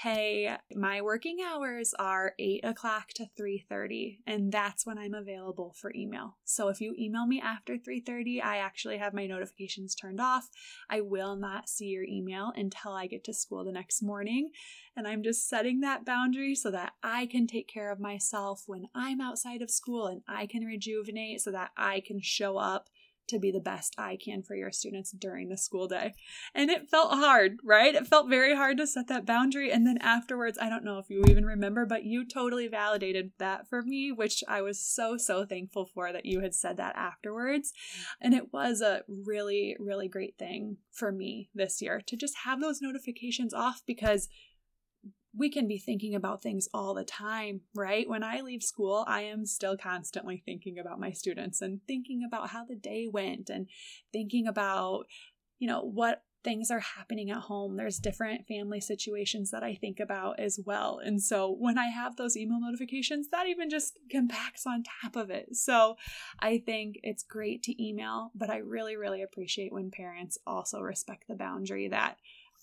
[0.00, 5.90] hey my working hours are 8 o'clock to 3.30 and that's when i'm available for
[5.94, 6.36] email.
[6.44, 10.50] So if you email me after 3.30 i actually have my notifications turned off.
[10.90, 14.50] I will not see your email until i get to school the next morning
[14.94, 18.88] and i'm just setting that boundary so that i can take care of myself when
[18.94, 22.90] i'm outside of school and i can rejuvenate so that i can show up
[23.28, 26.14] to be the best I can for your students during the school day.
[26.54, 27.94] And it felt hard, right?
[27.94, 29.70] It felt very hard to set that boundary.
[29.70, 33.68] And then afterwards, I don't know if you even remember, but you totally validated that
[33.68, 37.72] for me, which I was so, so thankful for that you had said that afterwards.
[38.20, 42.60] And it was a really, really great thing for me this year to just have
[42.60, 44.28] those notifications off because
[45.36, 48.08] we can be thinking about things all the time, right?
[48.08, 52.50] When I leave school, I am still constantly thinking about my students and thinking about
[52.50, 53.68] how the day went and
[54.12, 55.06] thinking about,
[55.58, 57.76] you know, what things are happening at home.
[57.76, 61.00] There's different family situations that I think about as well.
[61.04, 65.28] And so when I have those email notifications, that even just compacts on top of
[65.28, 65.56] it.
[65.56, 65.96] So
[66.38, 71.24] I think it's great to email, but I really, really appreciate when parents also respect
[71.28, 72.16] the boundary that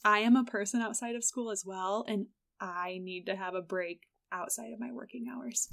[0.06, 2.06] I am a person outside of school as well.
[2.08, 2.28] And
[2.64, 5.68] I need to have a break outside of my working hours.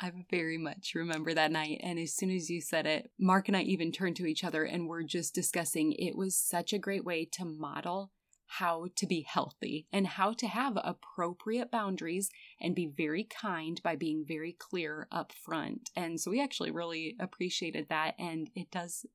[0.00, 1.80] I very much remember that night.
[1.82, 4.64] And as soon as you said it, Mark and I even turned to each other
[4.64, 8.10] and were just discussing it was such a great way to model
[8.46, 13.96] how to be healthy and how to have appropriate boundaries and be very kind by
[13.96, 15.90] being very clear up front.
[15.94, 18.14] And so we actually really appreciated that.
[18.18, 19.06] And it does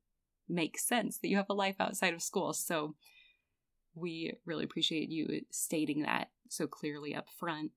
[0.48, 2.52] make sense that you have a life outside of school.
[2.52, 2.94] So
[3.94, 7.72] we really appreciate you stating that so clearly up front.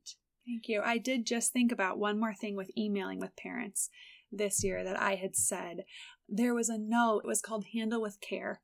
[0.45, 0.81] Thank you.
[0.83, 3.89] I did just think about one more thing with emailing with parents
[4.31, 5.85] this year that I had said.
[6.27, 8.61] There was a note, it was called Handle with Care.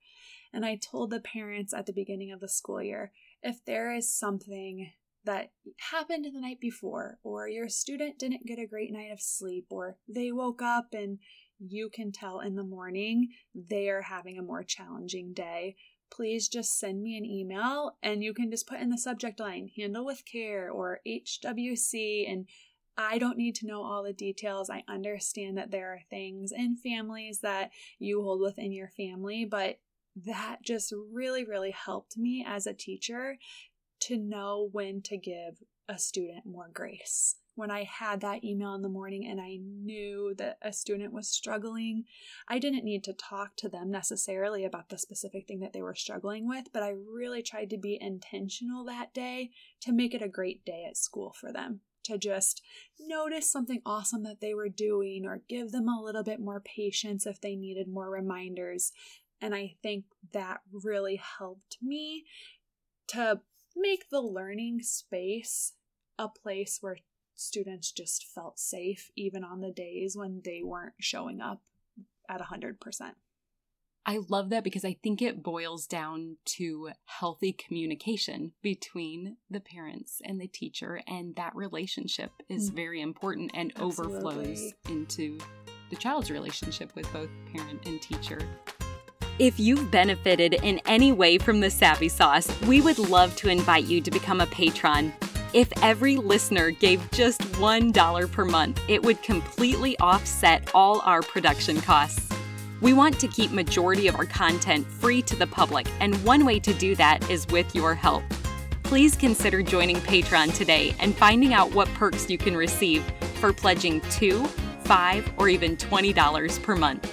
[0.52, 4.12] And I told the parents at the beginning of the school year if there is
[4.12, 4.92] something
[5.26, 5.52] that
[5.92, 9.98] happened the night before, or your student didn't get a great night of sleep, or
[10.08, 11.20] they woke up and
[11.60, 15.76] you can tell in the morning they are having a more challenging day,
[16.12, 19.70] please just send me an email and you can just put in the subject line
[19.76, 22.48] handle with care or HWC and
[22.98, 24.70] I don't need to know all the details.
[24.70, 29.80] I understand that there are things in families that you hold within your family, but
[30.26, 33.38] that just really, really helped me as a teacher
[34.02, 38.82] to know when to give a student more grace when I had that email in
[38.82, 42.06] the morning and I knew that a student was struggling,
[42.48, 45.94] I didn't need to talk to them necessarily about the specific thing that they were
[45.94, 50.30] struggling with, but I really tried to be intentional that day to make it a
[50.30, 51.82] great day at school for them.
[52.06, 52.64] To just
[53.00, 57.28] notice something awesome that they were doing or give them a little bit more patience
[57.28, 58.92] if they needed more reminders.
[59.42, 62.24] And I think that really helped me
[63.10, 63.42] to
[63.76, 65.74] make the learning space
[66.18, 66.98] a place where
[67.40, 71.62] students just felt safe even on the days when they weren't showing up
[72.30, 72.76] at 100%.
[74.06, 80.22] I love that because I think it boils down to healthy communication between the parents
[80.26, 82.76] and the teacher, and that relationship is mm.
[82.76, 84.18] very important and Absolutely.
[84.18, 85.38] overflows into
[85.90, 88.40] the child's relationship with both parent and teacher.
[89.38, 93.86] If you've benefited in any way from the Savvy Sauce, we would love to invite
[93.86, 95.14] you to become a patron.
[95.52, 101.82] If every listener gave just $1 per month, it would completely offset all our production
[101.82, 102.30] costs.
[102.82, 106.60] We want to keep majority of our content free to the public, and one way
[106.60, 108.24] to do that is with your help.
[108.84, 113.04] Please consider joining Patreon today and finding out what perks you can receive
[113.40, 117.12] for pledging 2, 5, or even $20 per month.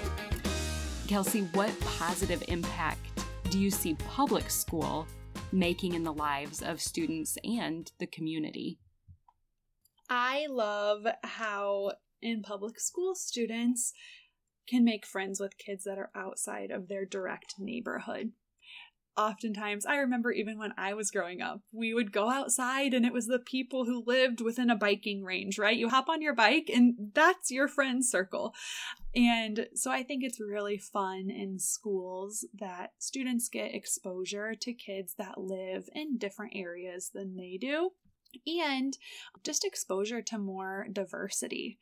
[1.09, 3.01] Kelsey, what positive impact
[3.49, 5.07] do you see public school
[5.53, 8.79] making in the lives of students and the community?
[10.09, 11.93] I love how
[12.23, 13.93] in public school students
[14.69, 18.33] can make friends with kids that are outside of their direct neighborhood
[19.17, 23.13] oftentimes i remember even when i was growing up we would go outside and it
[23.13, 25.77] was the people who lived within a biking range right?
[25.77, 28.55] You hop on your bike and that's your friend circle.
[29.15, 35.15] And so i think it's really fun in schools that students get exposure to kids
[35.19, 37.91] that live in different areas than they do
[38.47, 38.99] and
[39.45, 41.79] just exposure to more diversity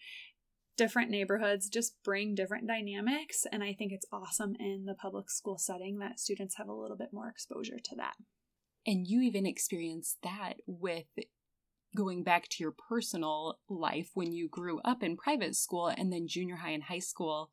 [0.77, 3.47] different neighborhoods just bring different dynamics.
[3.51, 6.97] And I think it's awesome in the public school setting that students have a little
[6.97, 8.15] bit more exposure to that.
[8.87, 11.07] And you even experienced that with
[11.97, 16.27] going back to your personal life when you grew up in private school and then
[16.27, 17.51] junior high and high school,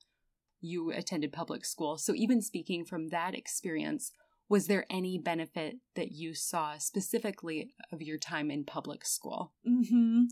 [0.60, 1.98] you attended public school.
[1.98, 4.12] So, even speaking from that experience,
[4.50, 9.54] was there any benefit that you saw specifically of your time in public school?
[9.68, 10.24] Mm-hmm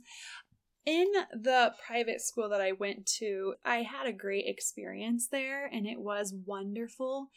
[0.85, 5.85] in the private school that I went to, I had a great experience there and
[5.85, 7.29] it was wonderful.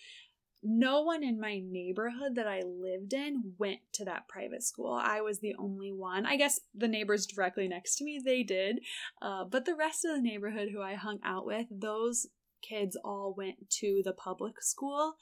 [0.63, 4.93] No one in my neighborhood that I lived in went to that private school.
[4.93, 6.25] I was the only one.
[6.25, 8.79] I guess the neighbors directly next to me, they did.
[9.21, 12.29] Uh, but the rest of the neighborhood who I hung out with, those
[12.63, 15.17] kids all went to the public school.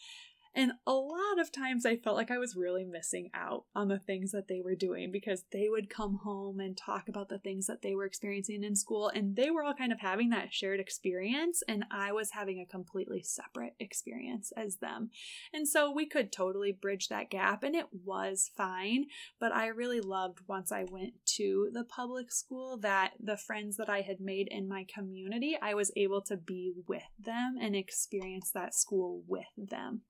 [0.55, 4.01] And a lot of times I felt like I was really missing out on the
[4.01, 7.67] things that they were doing because they would come home and talk about the things
[7.67, 9.09] that they were experiencing in school.
[9.09, 11.63] And they were all kind of having that shared experience.
[11.69, 15.11] And I was having a completely separate experience as them.
[15.53, 17.63] And so we could totally bridge that gap.
[17.63, 19.07] And it was fine.
[19.39, 23.89] But I really loved once I went to the public school that the friends that
[23.89, 28.51] I had made in my community, I was able to be with them and experience
[28.53, 30.03] that school with them.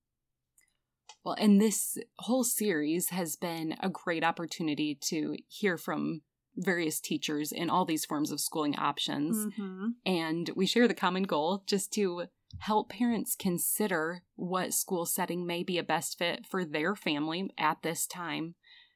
[1.24, 6.22] Well, and this whole series has been a great opportunity to hear from
[6.56, 9.46] various teachers in all these forms of schooling options.
[9.46, 9.88] Mm-hmm.
[10.06, 12.24] And we share the common goal just to
[12.58, 17.82] help parents consider what school setting may be a best fit for their family at
[17.82, 18.54] this time.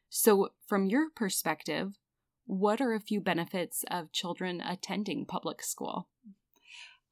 [0.08, 1.98] So, from your perspective,
[2.46, 6.08] what are a few benefits of children attending public school?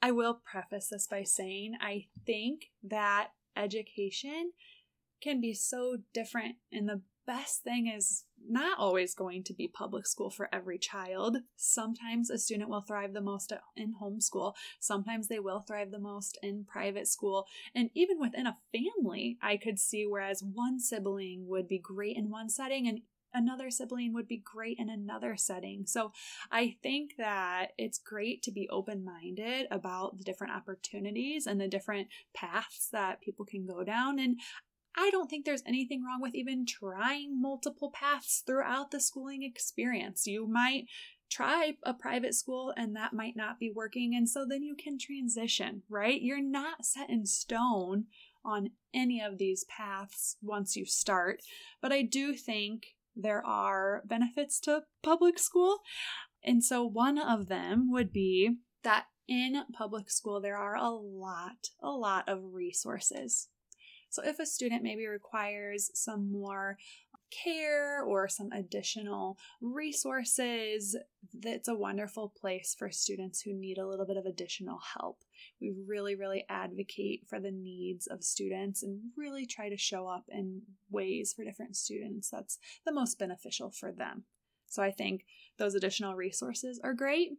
[0.00, 4.52] I will preface this by saying I think that education
[5.22, 6.56] can be so different.
[6.70, 11.38] And the best thing is not always going to be public school for every child.
[11.56, 14.54] Sometimes a student will thrive the most in homeschool.
[14.80, 17.46] Sometimes they will thrive the most in private school.
[17.74, 22.30] And even within a family, I could see whereas one sibling would be great in
[22.30, 23.02] one setting and
[23.34, 25.86] another sibling would be great in another setting.
[25.86, 26.12] So
[26.50, 31.68] I think that it's great to be open minded about the different opportunities and the
[31.68, 34.18] different paths that people can go down.
[34.18, 34.38] And
[34.96, 40.26] I don't think there's anything wrong with even trying multiple paths throughout the schooling experience.
[40.26, 40.86] You might
[41.30, 44.98] try a private school and that might not be working, and so then you can
[44.98, 46.20] transition, right?
[46.20, 48.04] You're not set in stone
[48.44, 51.40] on any of these paths once you start,
[51.80, 52.82] but I do think
[53.16, 55.78] there are benefits to public school.
[56.44, 61.68] And so one of them would be that in public school, there are a lot,
[61.80, 63.48] a lot of resources.
[64.12, 66.76] So if a student maybe requires some more
[67.30, 70.94] care or some additional resources,
[71.32, 75.24] that's a wonderful place for students who need a little bit of additional help.
[75.62, 80.24] We really, really advocate for the needs of students and really try to show up
[80.28, 80.60] in
[80.90, 84.24] ways for different students that's the most beneficial for them.
[84.66, 85.24] So I think
[85.56, 87.30] those additional resources are great.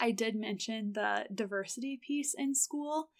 [0.00, 3.10] I did mention the diversity piece in school.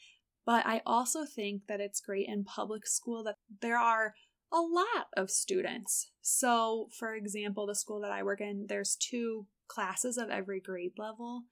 [0.46, 4.14] But I also think that it's great in public school that there are
[4.52, 6.12] a lot of students.
[6.22, 10.92] So, for example, the school that I work in, there's two classes of every grade
[10.96, 11.42] level.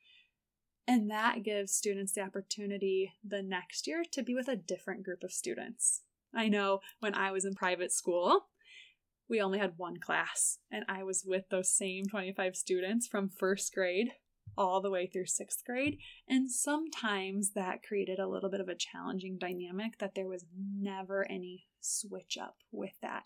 [0.87, 5.25] And that gives students the opportunity the next year to be with a different group
[5.25, 6.03] of students.
[6.33, 8.47] I know when I was in private school,
[9.29, 13.75] we only had one class, and I was with those same 25 students from first
[13.75, 14.11] grade
[14.57, 15.99] all the way through sixth grade.
[16.29, 21.29] And sometimes that created a little bit of a challenging dynamic that there was never
[21.31, 23.25] any switch up with that.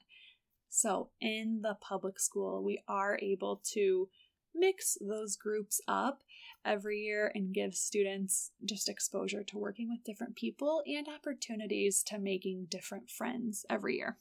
[0.71, 4.09] So, in the public school, we are able to
[4.55, 6.21] mix those groups up
[6.65, 12.19] every year and give students just exposure to working with different people and opportunities to
[12.19, 14.19] making different friends every year.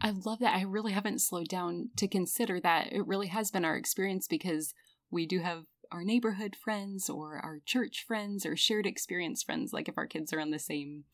[0.00, 0.54] I love that.
[0.54, 2.92] I really haven't slowed down to consider that.
[2.92, 4.74] It really has been our experience because
[5.10, 9.88] we do have our neighborhood friends or our church friends or shared experience friends, like
[9.88, 11.04] if our kids are in the same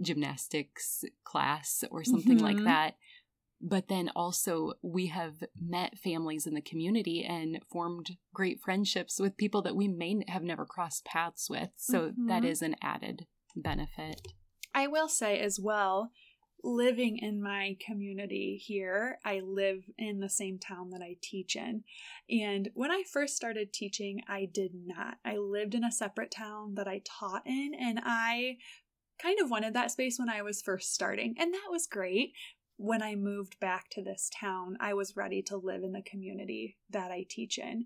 [0.00, 2.56] gymnastics class or something mm-hmm.
[2.56, 2.94] like that.
[3.62, 9.36] But then also, we have met families in the community and formed great friendships with
[9.36, 11.68] people that we may have never crossed paths with.
[11.76, 12.28] So mm-hmm.
[12.28, 14.22] that is an added benefit.
[14.74, 16.10] I will say as well,
[16.62, 21.84] living in my community here, I live in the same town that I teach in.
[22.28, 25.18] And when I first started teaching, I did not.
[25.24, 28.56] I lived in a separate town that I taught in, and I
[29.20, 32.32] kind of wanted that space when I was first starting, and that was great
[32.80, 36.78] when I moved back to this town, I was ready to live in the community
[36.88, 37.84] that I teach in.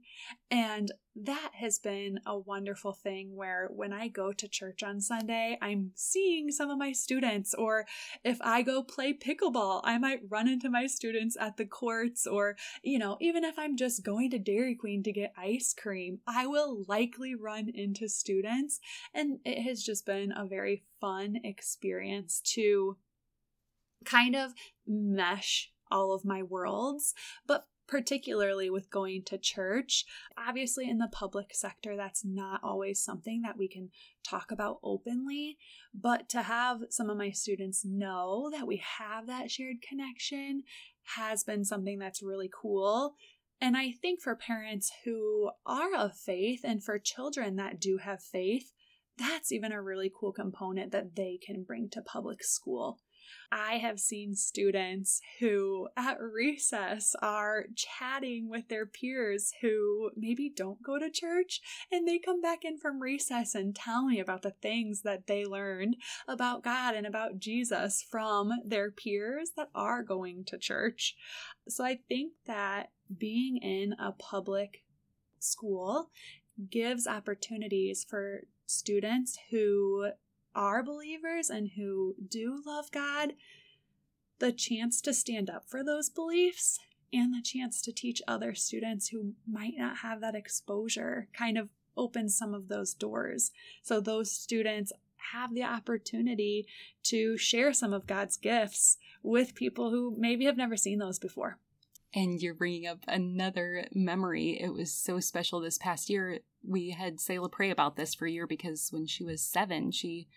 [0.53, 5.59] And that has been a wonderful thing where when I go to church on Sunday,
[5.61, 7.55] I'm seeing some of my students.
[7.55, 7.87] Or
[8.23, 12.25] if I go play pickleball, I might run into my students at the courts.
[12.25, 16.21] Or, you know, even if I'm just going to Dairy Queen to get ice cream,
[16.25, 18.79] I will likely run into students.
[19.13, 22.97] And it has just been a very fun experience to
[24.05, 24.53] kind of
[24.87, 27.15] mesh all of my worlds,
[27.47, 30.05] but particularly with going to church.
[30.39, 33.91] Obviously, in the public sector, that's not always something that we can
[34.27, 35.59] talk about openly,
[35.95, 40.63] but to have some of my students know that we have that shared connection
[41.17, 43.15] has been something that's really cool.
[43.61, 48.23] And I think for parents who are of faith and for children that do have
[48.23, 48.73] faith,
[49.17, 52.99] that's even a really cool component that they can bring to public school.
[53.51, 60.83] I have seen students who at recess are chatting with their peers who maybe don't
[60.83, 61.61] go to church
[61.91, 65.45] and they come back in from recess and tell me about the things that they
[65.45, 65.97] learned
[66.27, 71.15] about God and about Jesus from their peers that are going to church.
[71.69, 74.83] So I think that being in a public
[75.39, 76.11] school
[76.71, 80.11] gives opportunities for students who
[80.55, 83.35] are believers and who do love God
[84.39, 86.79] the chance to stand up for those beliefs
[87.13, 91.69] and the chance to teach other students who might not have that exposure kind of
[91.97, 93.53] opens some of those doors.
[93.83, 94.93] So those students
[95.33, 96.67] have the opportunity
[97.05, 101.59] to share some of God's gifts with people who maybe have never seen those before.
[102.15, 104.61] And you're bringing up another memory.
[104.61, 106.41] It was so special this past year.
[106.63, 110.29] We had Selah pray about this for a year because when she was seven, she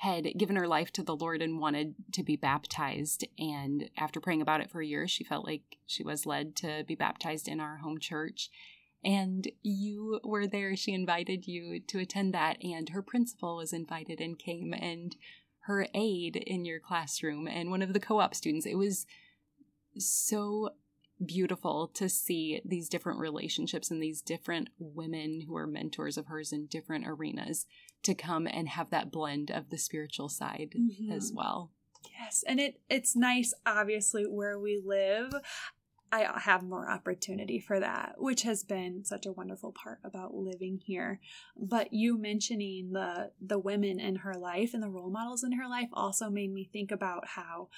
[0.00, 3.26] had given her life to the Lord and wanted to be baptized.
[3.38, 6.84] And after praying about it for a year, she felt like she was led to
[6.86, 8.50] be baptized in our home church.
[9.02, 10.76] And you were there.
[10.76, 15.16] She invited you to attend that, and her principal was invited and came, and
[15.60, 18.66] her aide in your classroom, and one of the co op students.
[18.66, 19.06] It was
[19.96, 20.70] so
[21.24, 26.52] beautiful to see these different relationships and these different women who are mentors of hers
[26.52, 27.66] in different arenas
[28.02, 31.10] to come and have that blend of the spiritual side mm-hmm.
[31.10, 31.70] as well.
[32.18, 35.32] Yes, and it it's nice obviously where we live.
[36.12, 40.80] I have more opportunity for that, which has been such a wonderful part about living
[40.84, 41.20] here.
[41.56, 45.68] But you mentioning the the women in her life and the role models in her
[45.68, 47.68] life also made me think about how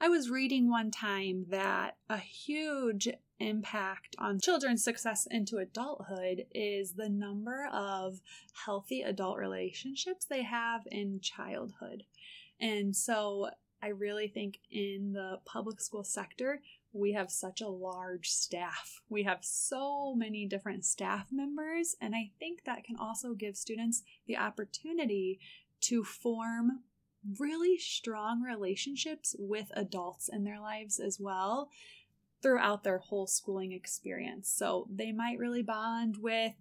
[0.00, 3.08] I was reading one time that a huge
[3.40, 8.20] impact on children's success into adulthood is the number of
[8.64, 12.04] healthy adult relationships they have in childhood.
[12.60, 13.50] And so
[13.82, 16.60] I really think in the public school sector,
[16.92, 19.00] we have such a large staff.
[19.08, 24.02] We have so many different staff members, and I think that can also give students
[24.26, 25.40] the opportunity
[25.82, 26.82] to form
[27.38, 31.70] really strong relationships with adults in their lives as well
[32.42, 34.48] throughout their whole schooling experience.
[34.48, 36.52] So they might really bond with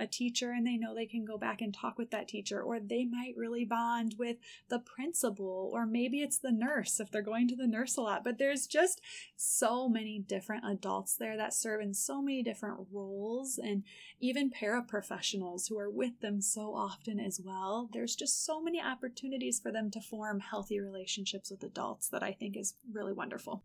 [0.00, 2.80] a teacher and they know they can go back and talk with that teacher, or
[2.80, 4.38] they might really bond with
[4.68, 8.24] the principal, or maybe it's the nurse if they're going to the nurse a lot.
[8.24, 9.00] But there's just
[9.36, 13.84] so many different adults there that serve in so many different roles, and
[14.18, 17.90] even paraprofessionals who are with them so often as well.
[17.92, 22.32] There's just so many opportunities for them to form healthy relationships with adults that I
[22.32, 23.62] think is really wonderful.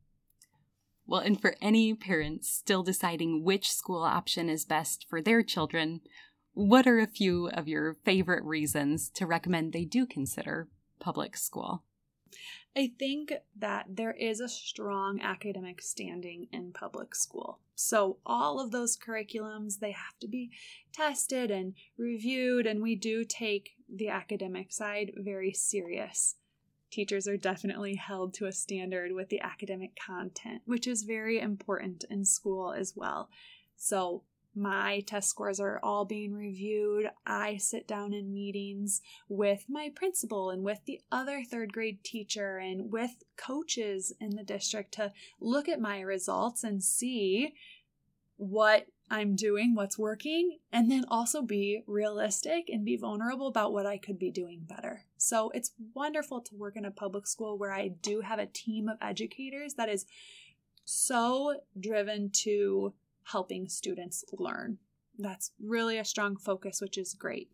[1.08, 6.02] Well, and for any parents still deciding which school option is best for their children,
[6.54, 10.68] what are a few of your favorite reasons to recommend they do consider
[11.00, 11.84] public school?
[12.76, 17.60] I think that there is a strong academic standing in public school.
[17.76, 20.52] So all of those curriculums, they have to be
[20.92, 26.36] tested and reviewed and we do take the academic side very serious.
[26.96, 32.06] Teachers are definitely held to a standard with the academic content, which is very important
[32.10, 33.28] in school as well.
[33.76, 34.24] So
[34.56, 37.10] my test scores are all being reviewed.
[37.28, 42.60] I sit down in meetings with my principal and with the other third grade teacher
[42.60, 47.56] and with coaches in the district to look at my results and see
[48.38, 53.86] what I'm doing, what's working, and then also be realistic and be vulnerable about what
[53.86, 55.04] I could be doing better.
[55.18, 58.90] So it's wonderful to work in a public school where I do have a team
[58.90, 60.06] of educators that is
[60.86, 62.94] so driven to
[63.26, 64.80] helping students learn.
[65.18, 67.52] That's really a strong focus, which is great.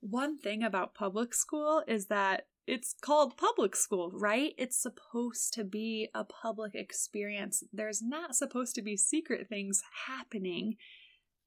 [0.00, 4.52] One thing about public school is that it's called public school, right?
[4.56, 7.64] It's supposed to be a public experience.
[7.72, 10.76] There's not supposed to be secret things happening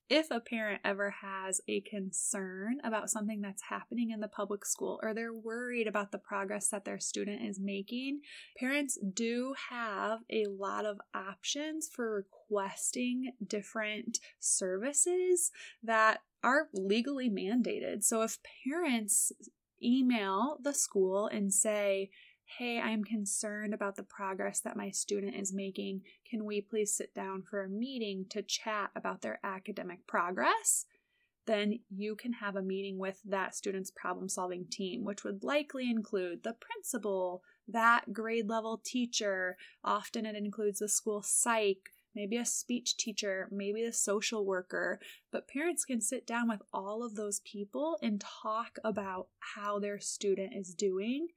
[0.07, 4.99] if a parent ever has a concern about something that's happening in the public school
[5.01, 8.22] or they're worried about the progress that their student is making,
[8.59, 15.51] parents do have a lot of options for requesting different services
[15.82, 18.03] that are legally mandated.
[18.03, 19.32] So if parents
[19.82, 22.09] email the school and say,
[22.57, 26.01] Hey, I'm concerned about the progress that my student is making.
[26.30, 30.86] Can we please sit down for a meeting to chat about their academic progress?
[31.47, 35.89] Then you can have a meeting with that student's problem solving team, which would likely
[35.89, 39.57] include the principal, that grade level teacher.
[39.84, 44.99] Often it includes the school psych, maybe a speech teacher, maybe a social worker.
[45.32, 49.99] But parents can sit down with all of those people and talk about how their
[49.99, 51.28] student is doing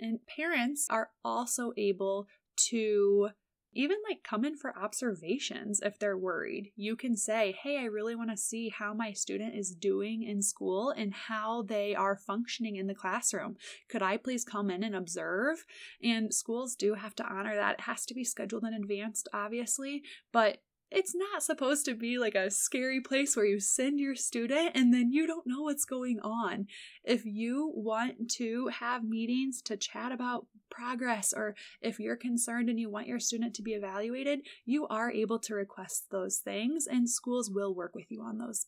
[0.00, 3.30] and parents are also able to
[3.78, 6.72] even like come in for observations if they're worried.
[6.74, 10.42] You can say, Hey, I really want to see how my student is doing in
[10.42, 13.56] school and how they are functioning in the classroom.
[13.88, 15.64] Could I please come in and observe?
[16.02, 17.74] And schools do have to honor that.
[17.74, 20.02] It has to be scheduled in advance, obviously,
[20.32, 20.58] but
[20.90, 24.92] it's not supposed to be like a scary place where you send your student and
[24.92, 26.66] then you don't know what's going on.
[27.04, 32.80] If you want to have meetings to chat about progress or if you're concerned and
[32.80, 37.08] you want your student to be evaluated, you are able to request those things and
[37.08, 38.66] schools will work with you on those.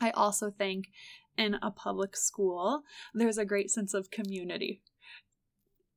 [0.00, 0.86] I also think
[1.36, 2.82] in a public school,
[3.14, 4.82] there's a great sense of community.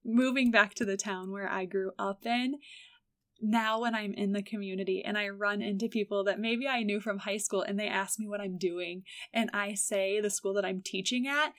[0.06, 2.60] Moving back to the town where I grew up in,
[3.42, 7.00] now when I'm in the community and I run into people that maybe I knew
[7.00, 9.04] from high school and they ask me what I'm doing
[9.34, 11.54] and I say the school that I'm teaching at,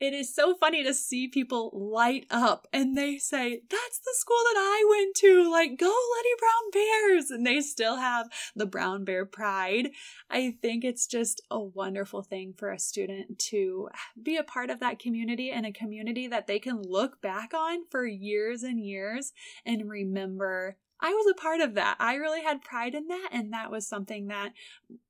[0.00, 4.36] it is so funny to see people light up and they say, That's the school
[4.52, 5.50] that I went to.
[5.50, 7.30] Like, go Letty Brown Bears.
[7.30, 9.90] And they still have the Brown Bear pride.
[10.28, 13.88] I think it's just a wonderful thing for a student to
[14.20, 17.86] be a part of that community and a community that they can look back on
[17.90, 19.32] for years and years
[19.64, 21.96] and remember I was a part of that.
[22.00, 24.52] I really had pride in that, and that was something that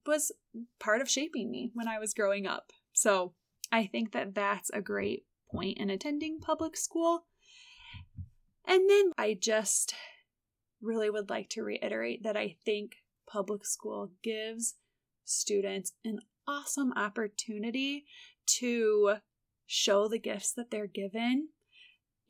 [0.04, 0.32] was
[0.80, 2.72] part of shaping me when I was growing up.
[2.92, 3.34] So
[3.70, 7.26] I think that that's a great point in attending public school.
[8.66, 9.94] And then I just
[10.82, 12.96] really would like to reiterate that I think
[13.28, 14.74] public school gives
[15.24, 16.18] students an
[16.48, 18.04] awesome opportunity
[18.46, 19.18] to
[19.64, 21.50] show the gifts that they're given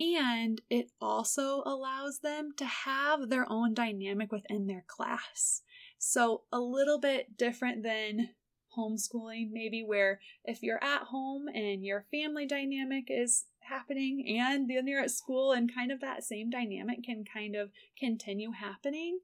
[0.01, 5.63] and it also allows them to have their own dynamic within their class.
[5.99, 8.31] So, a little bit different than
[8.77, 14.87] homeschooling, maybe where if you're at home and your family dynamic is happening and then
[14.87, 19.21] you're at school and kind of that same dynamic can kind of continue happening.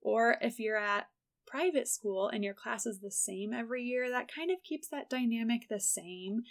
[0.00, 1.08] Or if you're at
[1.46, 5.10] private school and your class is the same every year, that kind of keeps that
[5.10, 6.42] dynamic the same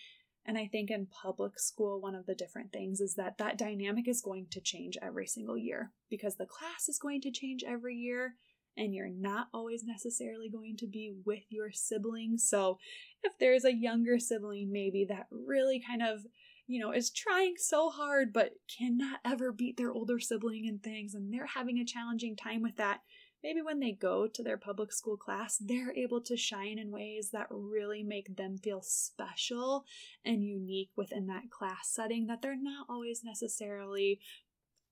[0.45, 4.07] and I think in public school, one of the different things is that that dynamic
[4.07, 7.95] is going to change every single year because the class is going to change every
[7.95, 8.35] year
[8.77, 12.47] and you're not always necessarily going to be with your siblings.
[12.47, 12.77] So
[13.23, 16.21] if there's a younger sibling, maybe that really kind of
[16.69, 21.15] you know, is trying so hard but cannot ever beat their older sibling in things,
[21.15, 22.99] and they're having a challenging time with that
[23.43, 27.29] maybe when they go to their public school class, they're able to shine in ways
[27.31, 29.85] that really make them feel special
[30.25, 34.19] and unique within that class setting that they're not always necessarily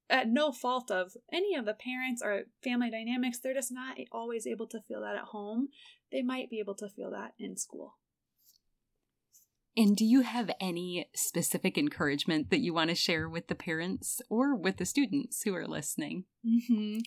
[0.10, 3.40] at no fault of any of the parents or family dynamics.
[3.40, 5.70] They're just not always able to feel that at home.
[6.12, 7.96] They might be able to feel that in school.
[9.78, 14.20] And do you have any specific encouragement that you want to share with the parents
[14.28, 16.24] or with the students who are listening?
[16.44, 17.02] Mm-hmm.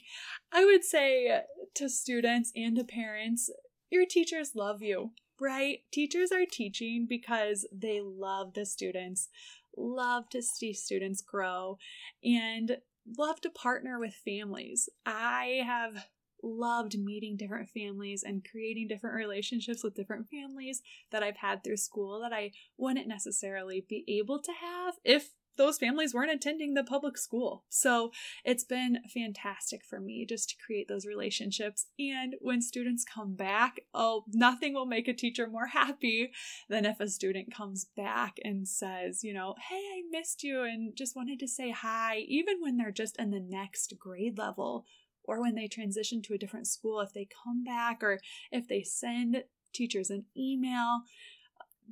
[0.53, 1.41] I would say
[1.75, 3.51] to students and to parents,
[3.91, 5.11] your teachers love you,
[5.41, 5.81] right?
[5.93, 9.29] Teachers are teaching because they love the students,
[9.77, 11.77] love to see students grow,
[12.23, 12.79] and
[13.19, 14.89] love to partner with families.
[15.05, 16.07] I have
[16.43, 21.77] loved meeting different families and creating different relationships with different families that I've had through
[21.79, 25.31] school that I wouldn't necessarily be able to have if
[25.61, 27.65] those families weren't attending the public school.
[27.69, 28.13] So
[28.45, 31.87] it's been fantastic for me just to create those relationships.
[31.99, 36.33] And when students come back, oh, nothing will make a teacher more happy
[36.71, 40.97] than if a student comes back and says, you know, hey, I missed you and
[40.97, 44.87] just wanted to say hi, even when they're just in the next grade level
[45.25, 48.83] or when they transition to a different school, if they come back or if they
[48.83, 51.03] send teachers an email,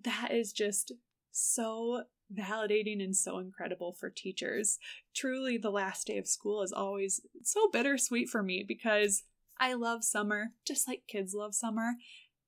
[0.03, 0.93] that is just
[1.31, 2.03] so
[2.33, 4.79] validating and so incredible for teachers.
[5.15, 9.23] Truly, the last day of school is always so bittersweet for me because
[9.59, 11.95] I love summer, just like kids love summer.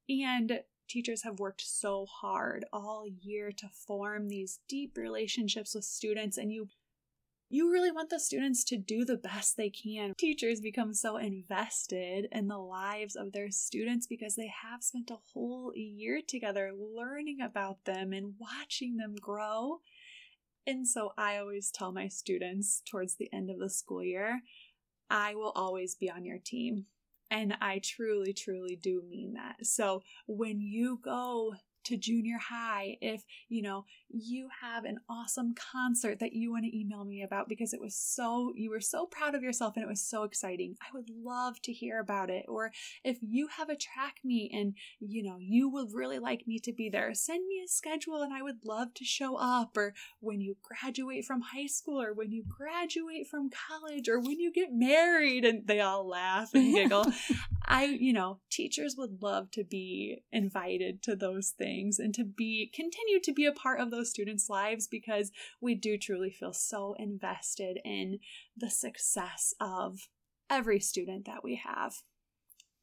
[0.08, 6.36] And teachers have worked so hard all year to form these deep relationships with students,
[6.36, 6.68] and you
[7.52, 10.14] you really want the students to do the best they can.
[10.16, 15.18] Teachers become so invested in the lives of their students because they have spent a
[15.34, 19.78] whole year together learning about them and watching them grow.
[20.64, 24.42] And so I always tell my students towards the end of the school year,
[25.10, 26.86] I will always be on your team.
[27.32, 29.66] And I truly, truly do mean that.
[29.66, 31.54] So when you go
[31.84, 36.78] to junior high if you know you have an awesome concert that you want to
[36.78, 39.88] email me about because it was so you were so proud of yourself and it
[39.88, 40.76] was so exciting.
[40.80, 42.46] I would love to hear about it.
[42.48, 42.72] Or
[43.04, 46.72] if you have a track meet and you know you would really like me to
[46.72, 49.76] be there send me a schedule and i would love to show up.
[49.76, 54.40] Or when you graduate from high school or when you graduate from college or when
[54.40, 57.06] you get married and they all laugh and giggle.
[57.64, 62.24] I you know teachers would love to be invited to those things things and to
[62.24, 66.52] be continue to be a part of those students' lives because we do truly feel
[66.52, 68.18] so invested in
[68.56, 70.08] the success of
[70.48, 71.94] every student that we have.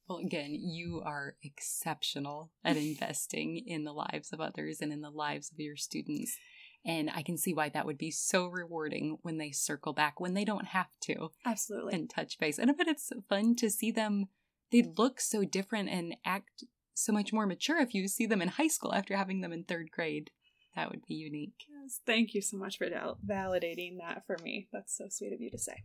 [0.08, 5.10] Well, again, you are exceptional at investing in the lives of others and in the
[5.10, 6.38] lives of your students.
[6.86, 10.34] And I can see why that would be so rewarding when they circle back, when
[10.34, 11.32] they don't have to.
[11.46, 11.94] Absolutely.
[11.94, 12.58] And touch base.
[12.58, 14.28] And I bet it's fun to see them,
[14.72, 16.64] they look so different and act
[16.98, 19.64] so much more mature if you see them in high school after having them in
[19.64, 20.32] third grade.
[20.76, 21.66] That would be unique.
[21.70, 24.68] Yes, thank you so much for validating that for me.
[24.72, 25.84] That's so sweet of you to say.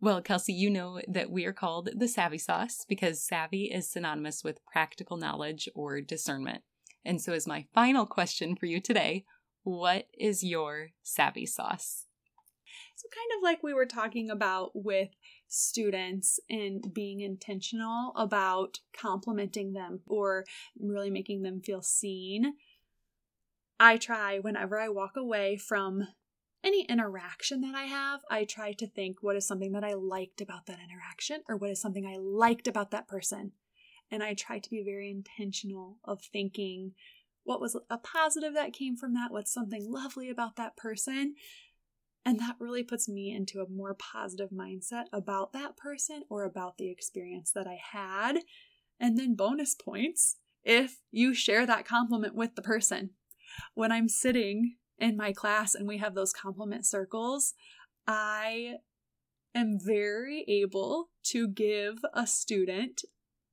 [0.00, 4.42] Well, Kelsey, you know that we are called the Savvy Sauce because savvy is synonymous
[4.42, 6.62] with practical knowledge or discernment.
[7.04, 9.24] And so, as my final question for you today,
[9.62, 12.06] what is your savvy sauce?
[12.96, 15.10] So, kind of like we were talking about with
[15.48, 20.44] students and being intentional about complimenting them or
[20.78, 22.54] really making them feel seen.
[23.78, 26.06] I try whenever I walk away from
[26.62, 30.40] any interaction that I have, I try to think what is something that I liked
[30.40, 33.52] about that interaction or what is something I liked about that person.
[34.10, 36.92] And I try to be very intentional of thinking
[37.44, 41.34] what was a positive that came from that, what's something lovely about that person,
[42.24, 46.76] and that really puts me into a more positive mindset about that person or about
[46.76, 48.40] the experience that I had.
[48.98, 53.10] And then bonus points if you share that compliment with the person.
[53.74, 57.54] When I'm sitting in my class and we have those compliment circles,
[58.06, 58.74] I
[59.54, 63.02] am very able to give a student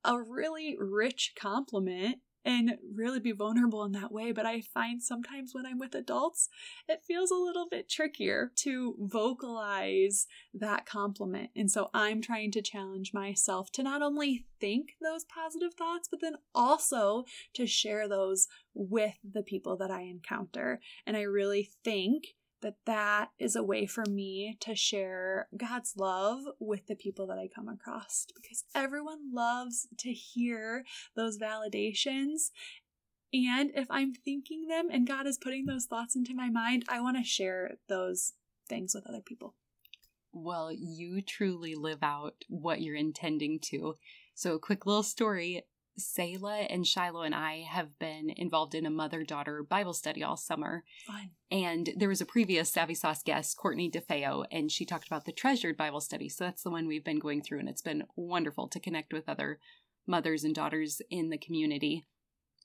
[0.04, 4.32] a really rich compliment and really be vulnerable in that way.
[4.32, 6.48] But I find sometimes when I'm with adults,
[6.88, 11.50] it feels a little bit trickier to vocalize that compliment.
[11.56, 16.20] And so I'm trying to challenge myself to not only think those positive thoughts, but
[16.20, 17.24] then also
[17.54, 20.80] to share those with the people that I encounter.
[21.06, 22.24] And I really think
[22.62, 27.38] that that is a way for me to share God's love with the people that
[27.38, 30.84] I come across because everyone loves to hear
[31.14, 32.50] those validations.
[33.32, 37.00] And if I'm thinking them and God is putting those thoughts into my mind, I
[37.00, 38.32] want to share those
[38.68, 39.54] things with other people.
[40.32, 43.96] Well, you truly live out what you're intending to.
[44.34, 45.64] So, a quick little story
[45.98, 50.36] Selah and Shiloh and I have been involved in a mother daughter Bible study all
[50.36, 50.84] summer.
[51.06, 51.30] Fun.
[51.50, 55.32] And there was a previous Savvy Sauce guest, Courtney DeFeo, and she talked about the
[55.32, 56.28] treasured Bible study.
[56.28, 59.28] So that's the one we've been going through, and it's been wonderful to connect with
[59.28, 59.58] other
[60.06, 62.06] mothers and daughters in the community.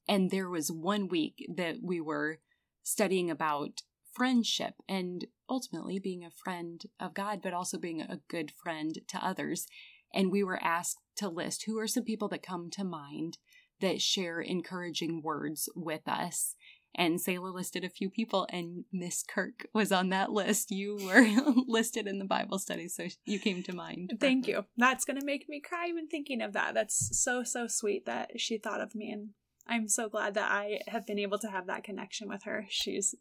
[0.08, 2.40] And there was one week that we were
[2.84, 3.82] studying about
[4.14, 9.26] friendship and ultimately being a friend of God, but also being a good friend to
[9.26, 9.66] others.
[10.14, 13.38] And we were asked to list who are some people that come to mind
[13.82, 16.56] that share encouraging words with us.
[16.96, 20.70] And Selah listed a few people, and Miss Kirk was on that list.
[20.70, 21.26] You were
[21.68, 24.18] listed in the Bible study, so you came to mind.
[24.20, 24.66] Thank you.
[24.78, 26.76] That's going to make me cry even thinking of that.
[26.76, 29.10] That's so, so sweet that she thought of me.
[29.12, 29.30] And
[29.68, 32.68] I'm so glad that I have been able to have that connection with her.
[32.70, 33.16] She's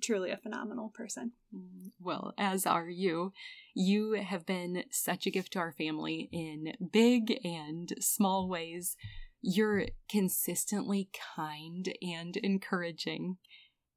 [0.00, 1.32] truly a phenomenal person.
[2.00, 3.32] Well, as are you.
[3.74, 8.96] You have been such a gift to our family in big and small ways.
[9.40, 13.38] You're consistently kind and encouraging,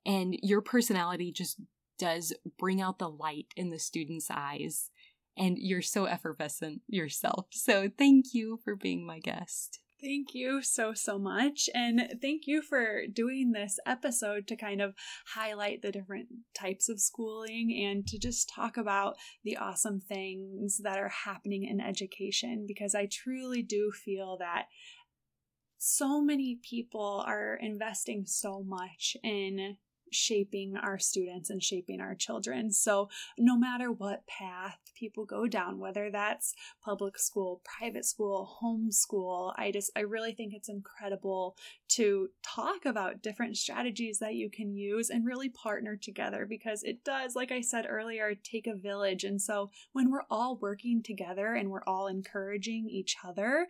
[0.05, 1.61] and your personality just
[1.99, 4.89] does bring out the light in the students' eyes.
[5.37, 7.47] And you're so effervescent yourself.
[7.51, 9.79] So, thank you for being my guest.
[10.05, 11.67] Thank you so, so much.
[11.73, 14.93] And thank you for doing this episode to kind of
[15.33, 20.99] highlight the different types of schooling and to just talk about the awesome things that
[20.99, 24.65] are happening in education because I truly do feel that
[25.79, 29.77] so many people are investing so much in
[30.15, 32.71] shaping our students and shaping our children.
[32.71, 36.53] So, no matter what path people go down, whether that's
[36.83, 41.55] public school, private school, homeschool, I just, I really think it's incredible
[41.89, 47.03] to talk about different strategies that you can use and really partner together because it
[47.03, 49.23] does, like I said earlier, take a village.
[49.23, 53.67] And so, when we're all working together and we're all encouraging each other,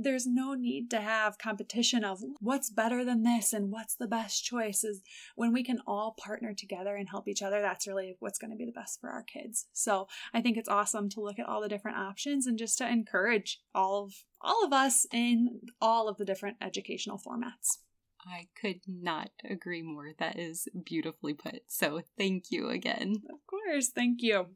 [0.00, 4.44] there's no need to have competition of what's better than this and what's the best
[4.44, 5.02] choice is
[5.36, 8.56] when we can all partner together and help each other that's really what's going to
[8.56, 11.60] be the best for our kids so i think it's awesome to look at all
[11.60, 16.16] the different options and just to encourage all of all of us in all of
[16.16, 17.78] the different educational formats
[18.26, 20.12] I could not agree more.
[20.18, 21.62] That is beautifully put.
[21.68, 23.22] So, thank you again.
[23.30, 23.88] Of course.
[23.88, 24.46] Thank you.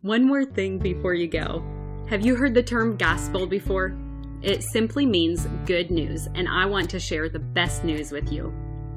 [0.00, 1.75] One more thing before you go.
[2.08, 3.92] Have you heard the term gospel before?
[4.40, 8.54] It simply means good news, and I want to share the best news with you.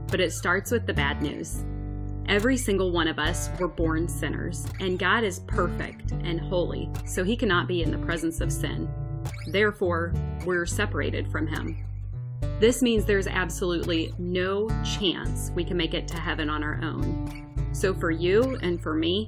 [0.09, 1.65] But it starts with the bad news.
[2.27, 7.23] Every single one of us were born sinners, and God is perfect and holy, so
[7.23, 8.87] he cannot be in the presence of sin.
[9.47, 10.13] Therefore,
[10.45, 11.83] we're separated from him.
[12.59, 17.71] This means there's absolutely no chance we can make it to heaven on our own.
[17.71, 19.27] So, for you and for me,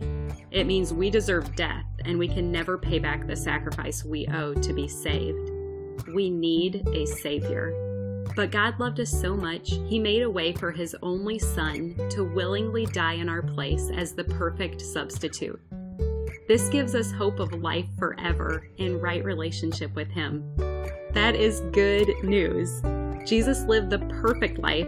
[0.52, 4.54] it means we deserve death and we can never pay back the sacrifice we owe
[4.54, 5.52] to be saved.
[6.14, 7.74] We need a Savior.
[8.36, 12.24] But God loved us so much, He made a way for His only Son to
[12.24, 15.60] willingly die in our place as the perfect substitute.
[16.48, 20.44] This gives us hope of life forever in right relationship with Him.
[21.14, 22.82] That is good news.
[23.28, 24.88] Jesus lived the perfect life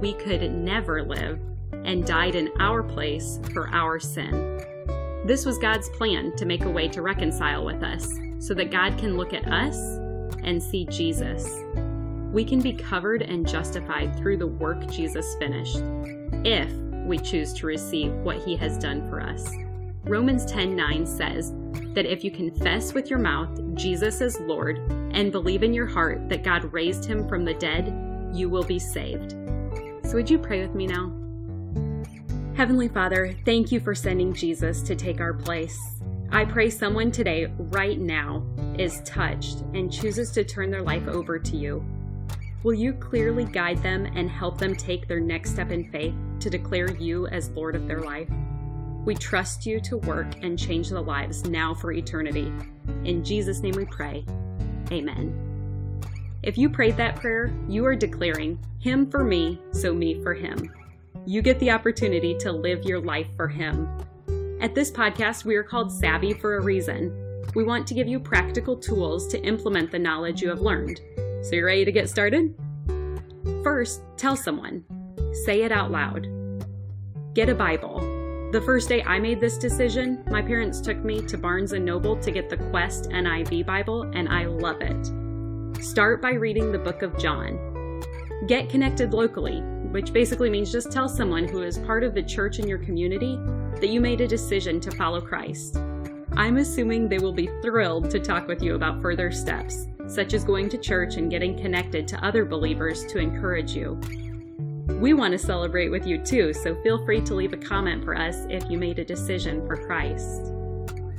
[0.00, 1.40] we could never live
[1.84, 4.71] and died in our place for our sin.
[5.24, 8.08] This was God's plan to make a way to reconcile with us
[8.40, 9.76] so that God can look at us
[10.42, 11.48] and see Jesus.
[12.32, 15.80] We can be covered and justified through the work Jesus finished
[16.44, 16.72] if
[17.06, 19.48] we choose to receive what he has done for us.
[20.04, 21.52] Romans 10:9 says
[21.94, 24.78] that if you confess with your mouth Jesus is Lord
[25.12, 27.94] and believe in your heart that God raised him from the dead,
[28.32, 29.36] you will be saved.
[30.02, 31.21] So would you pray with me now?
[32.54, 35.78] Heavenly Father, thank you for sending Jesus to take our place.
[36.30, 38.44] I pray someone today, right now,
[38.78, 41.82] is touched and chooses to turn their life over to you.
[42.62, 46.50] Will you clearly guide them and help them take their next step in faith to
[46.50, 48.28] declare you as Lord of their life?
[49.06, 52.52] We trust you to work and change the lives now for eternity.
[53.04, 54.26] In Jesus' name we pray.
[54.92, 56.00] Amen.
[56.42, 60.70] If you prayed that prayer, you are declaring, Him for me, so me for Him
[61.26, 63.88] you get the opportunity to live your life for Him.
[64.60, 67.42] At this podcast, we are called Savvy for a reason.
[67.54, 71.00] We want to give you practical tools to implement the knowledge you have learned.
[71.42, 72.54] So, you're ready to get started?
[73.62, 74.84] First, tell someone.
[75.44, 76.26] Say it out loud.
[77.34, 78.00] Get a Bible.
[78.52, 82.16] The first day I made this decision, my parents took me to Barnes & Noble
[82.16, 85.82] to get the Quest NIV Bible, and I love it.
[85.82, 87.58] Start by reading the book of John.
[88.46, 89.62] Get connected locally
[89.92, 93.38] which basically means just tell someone who is part of the church in your community
[93.80, 95.76] that you made a decision to follow Christ.
[96.34, 100.44] I'm assuming they will be thrilled to talk with you about further steps, such as
[100.44, 104.00] going to church and getting connected to other believers to encourage you.
[104.98, 108.16] We want to celebrate with you too, so feel free to leave a comment for
[108.16, 110.52] us if you made a decision for Christ.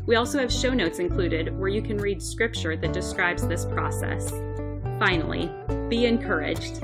[0.07, 4.32] We also have show notes included where you can read scripture that describes this process.
[4.99, 5.51] Finally,
[5.89, 6.84] be encouraged.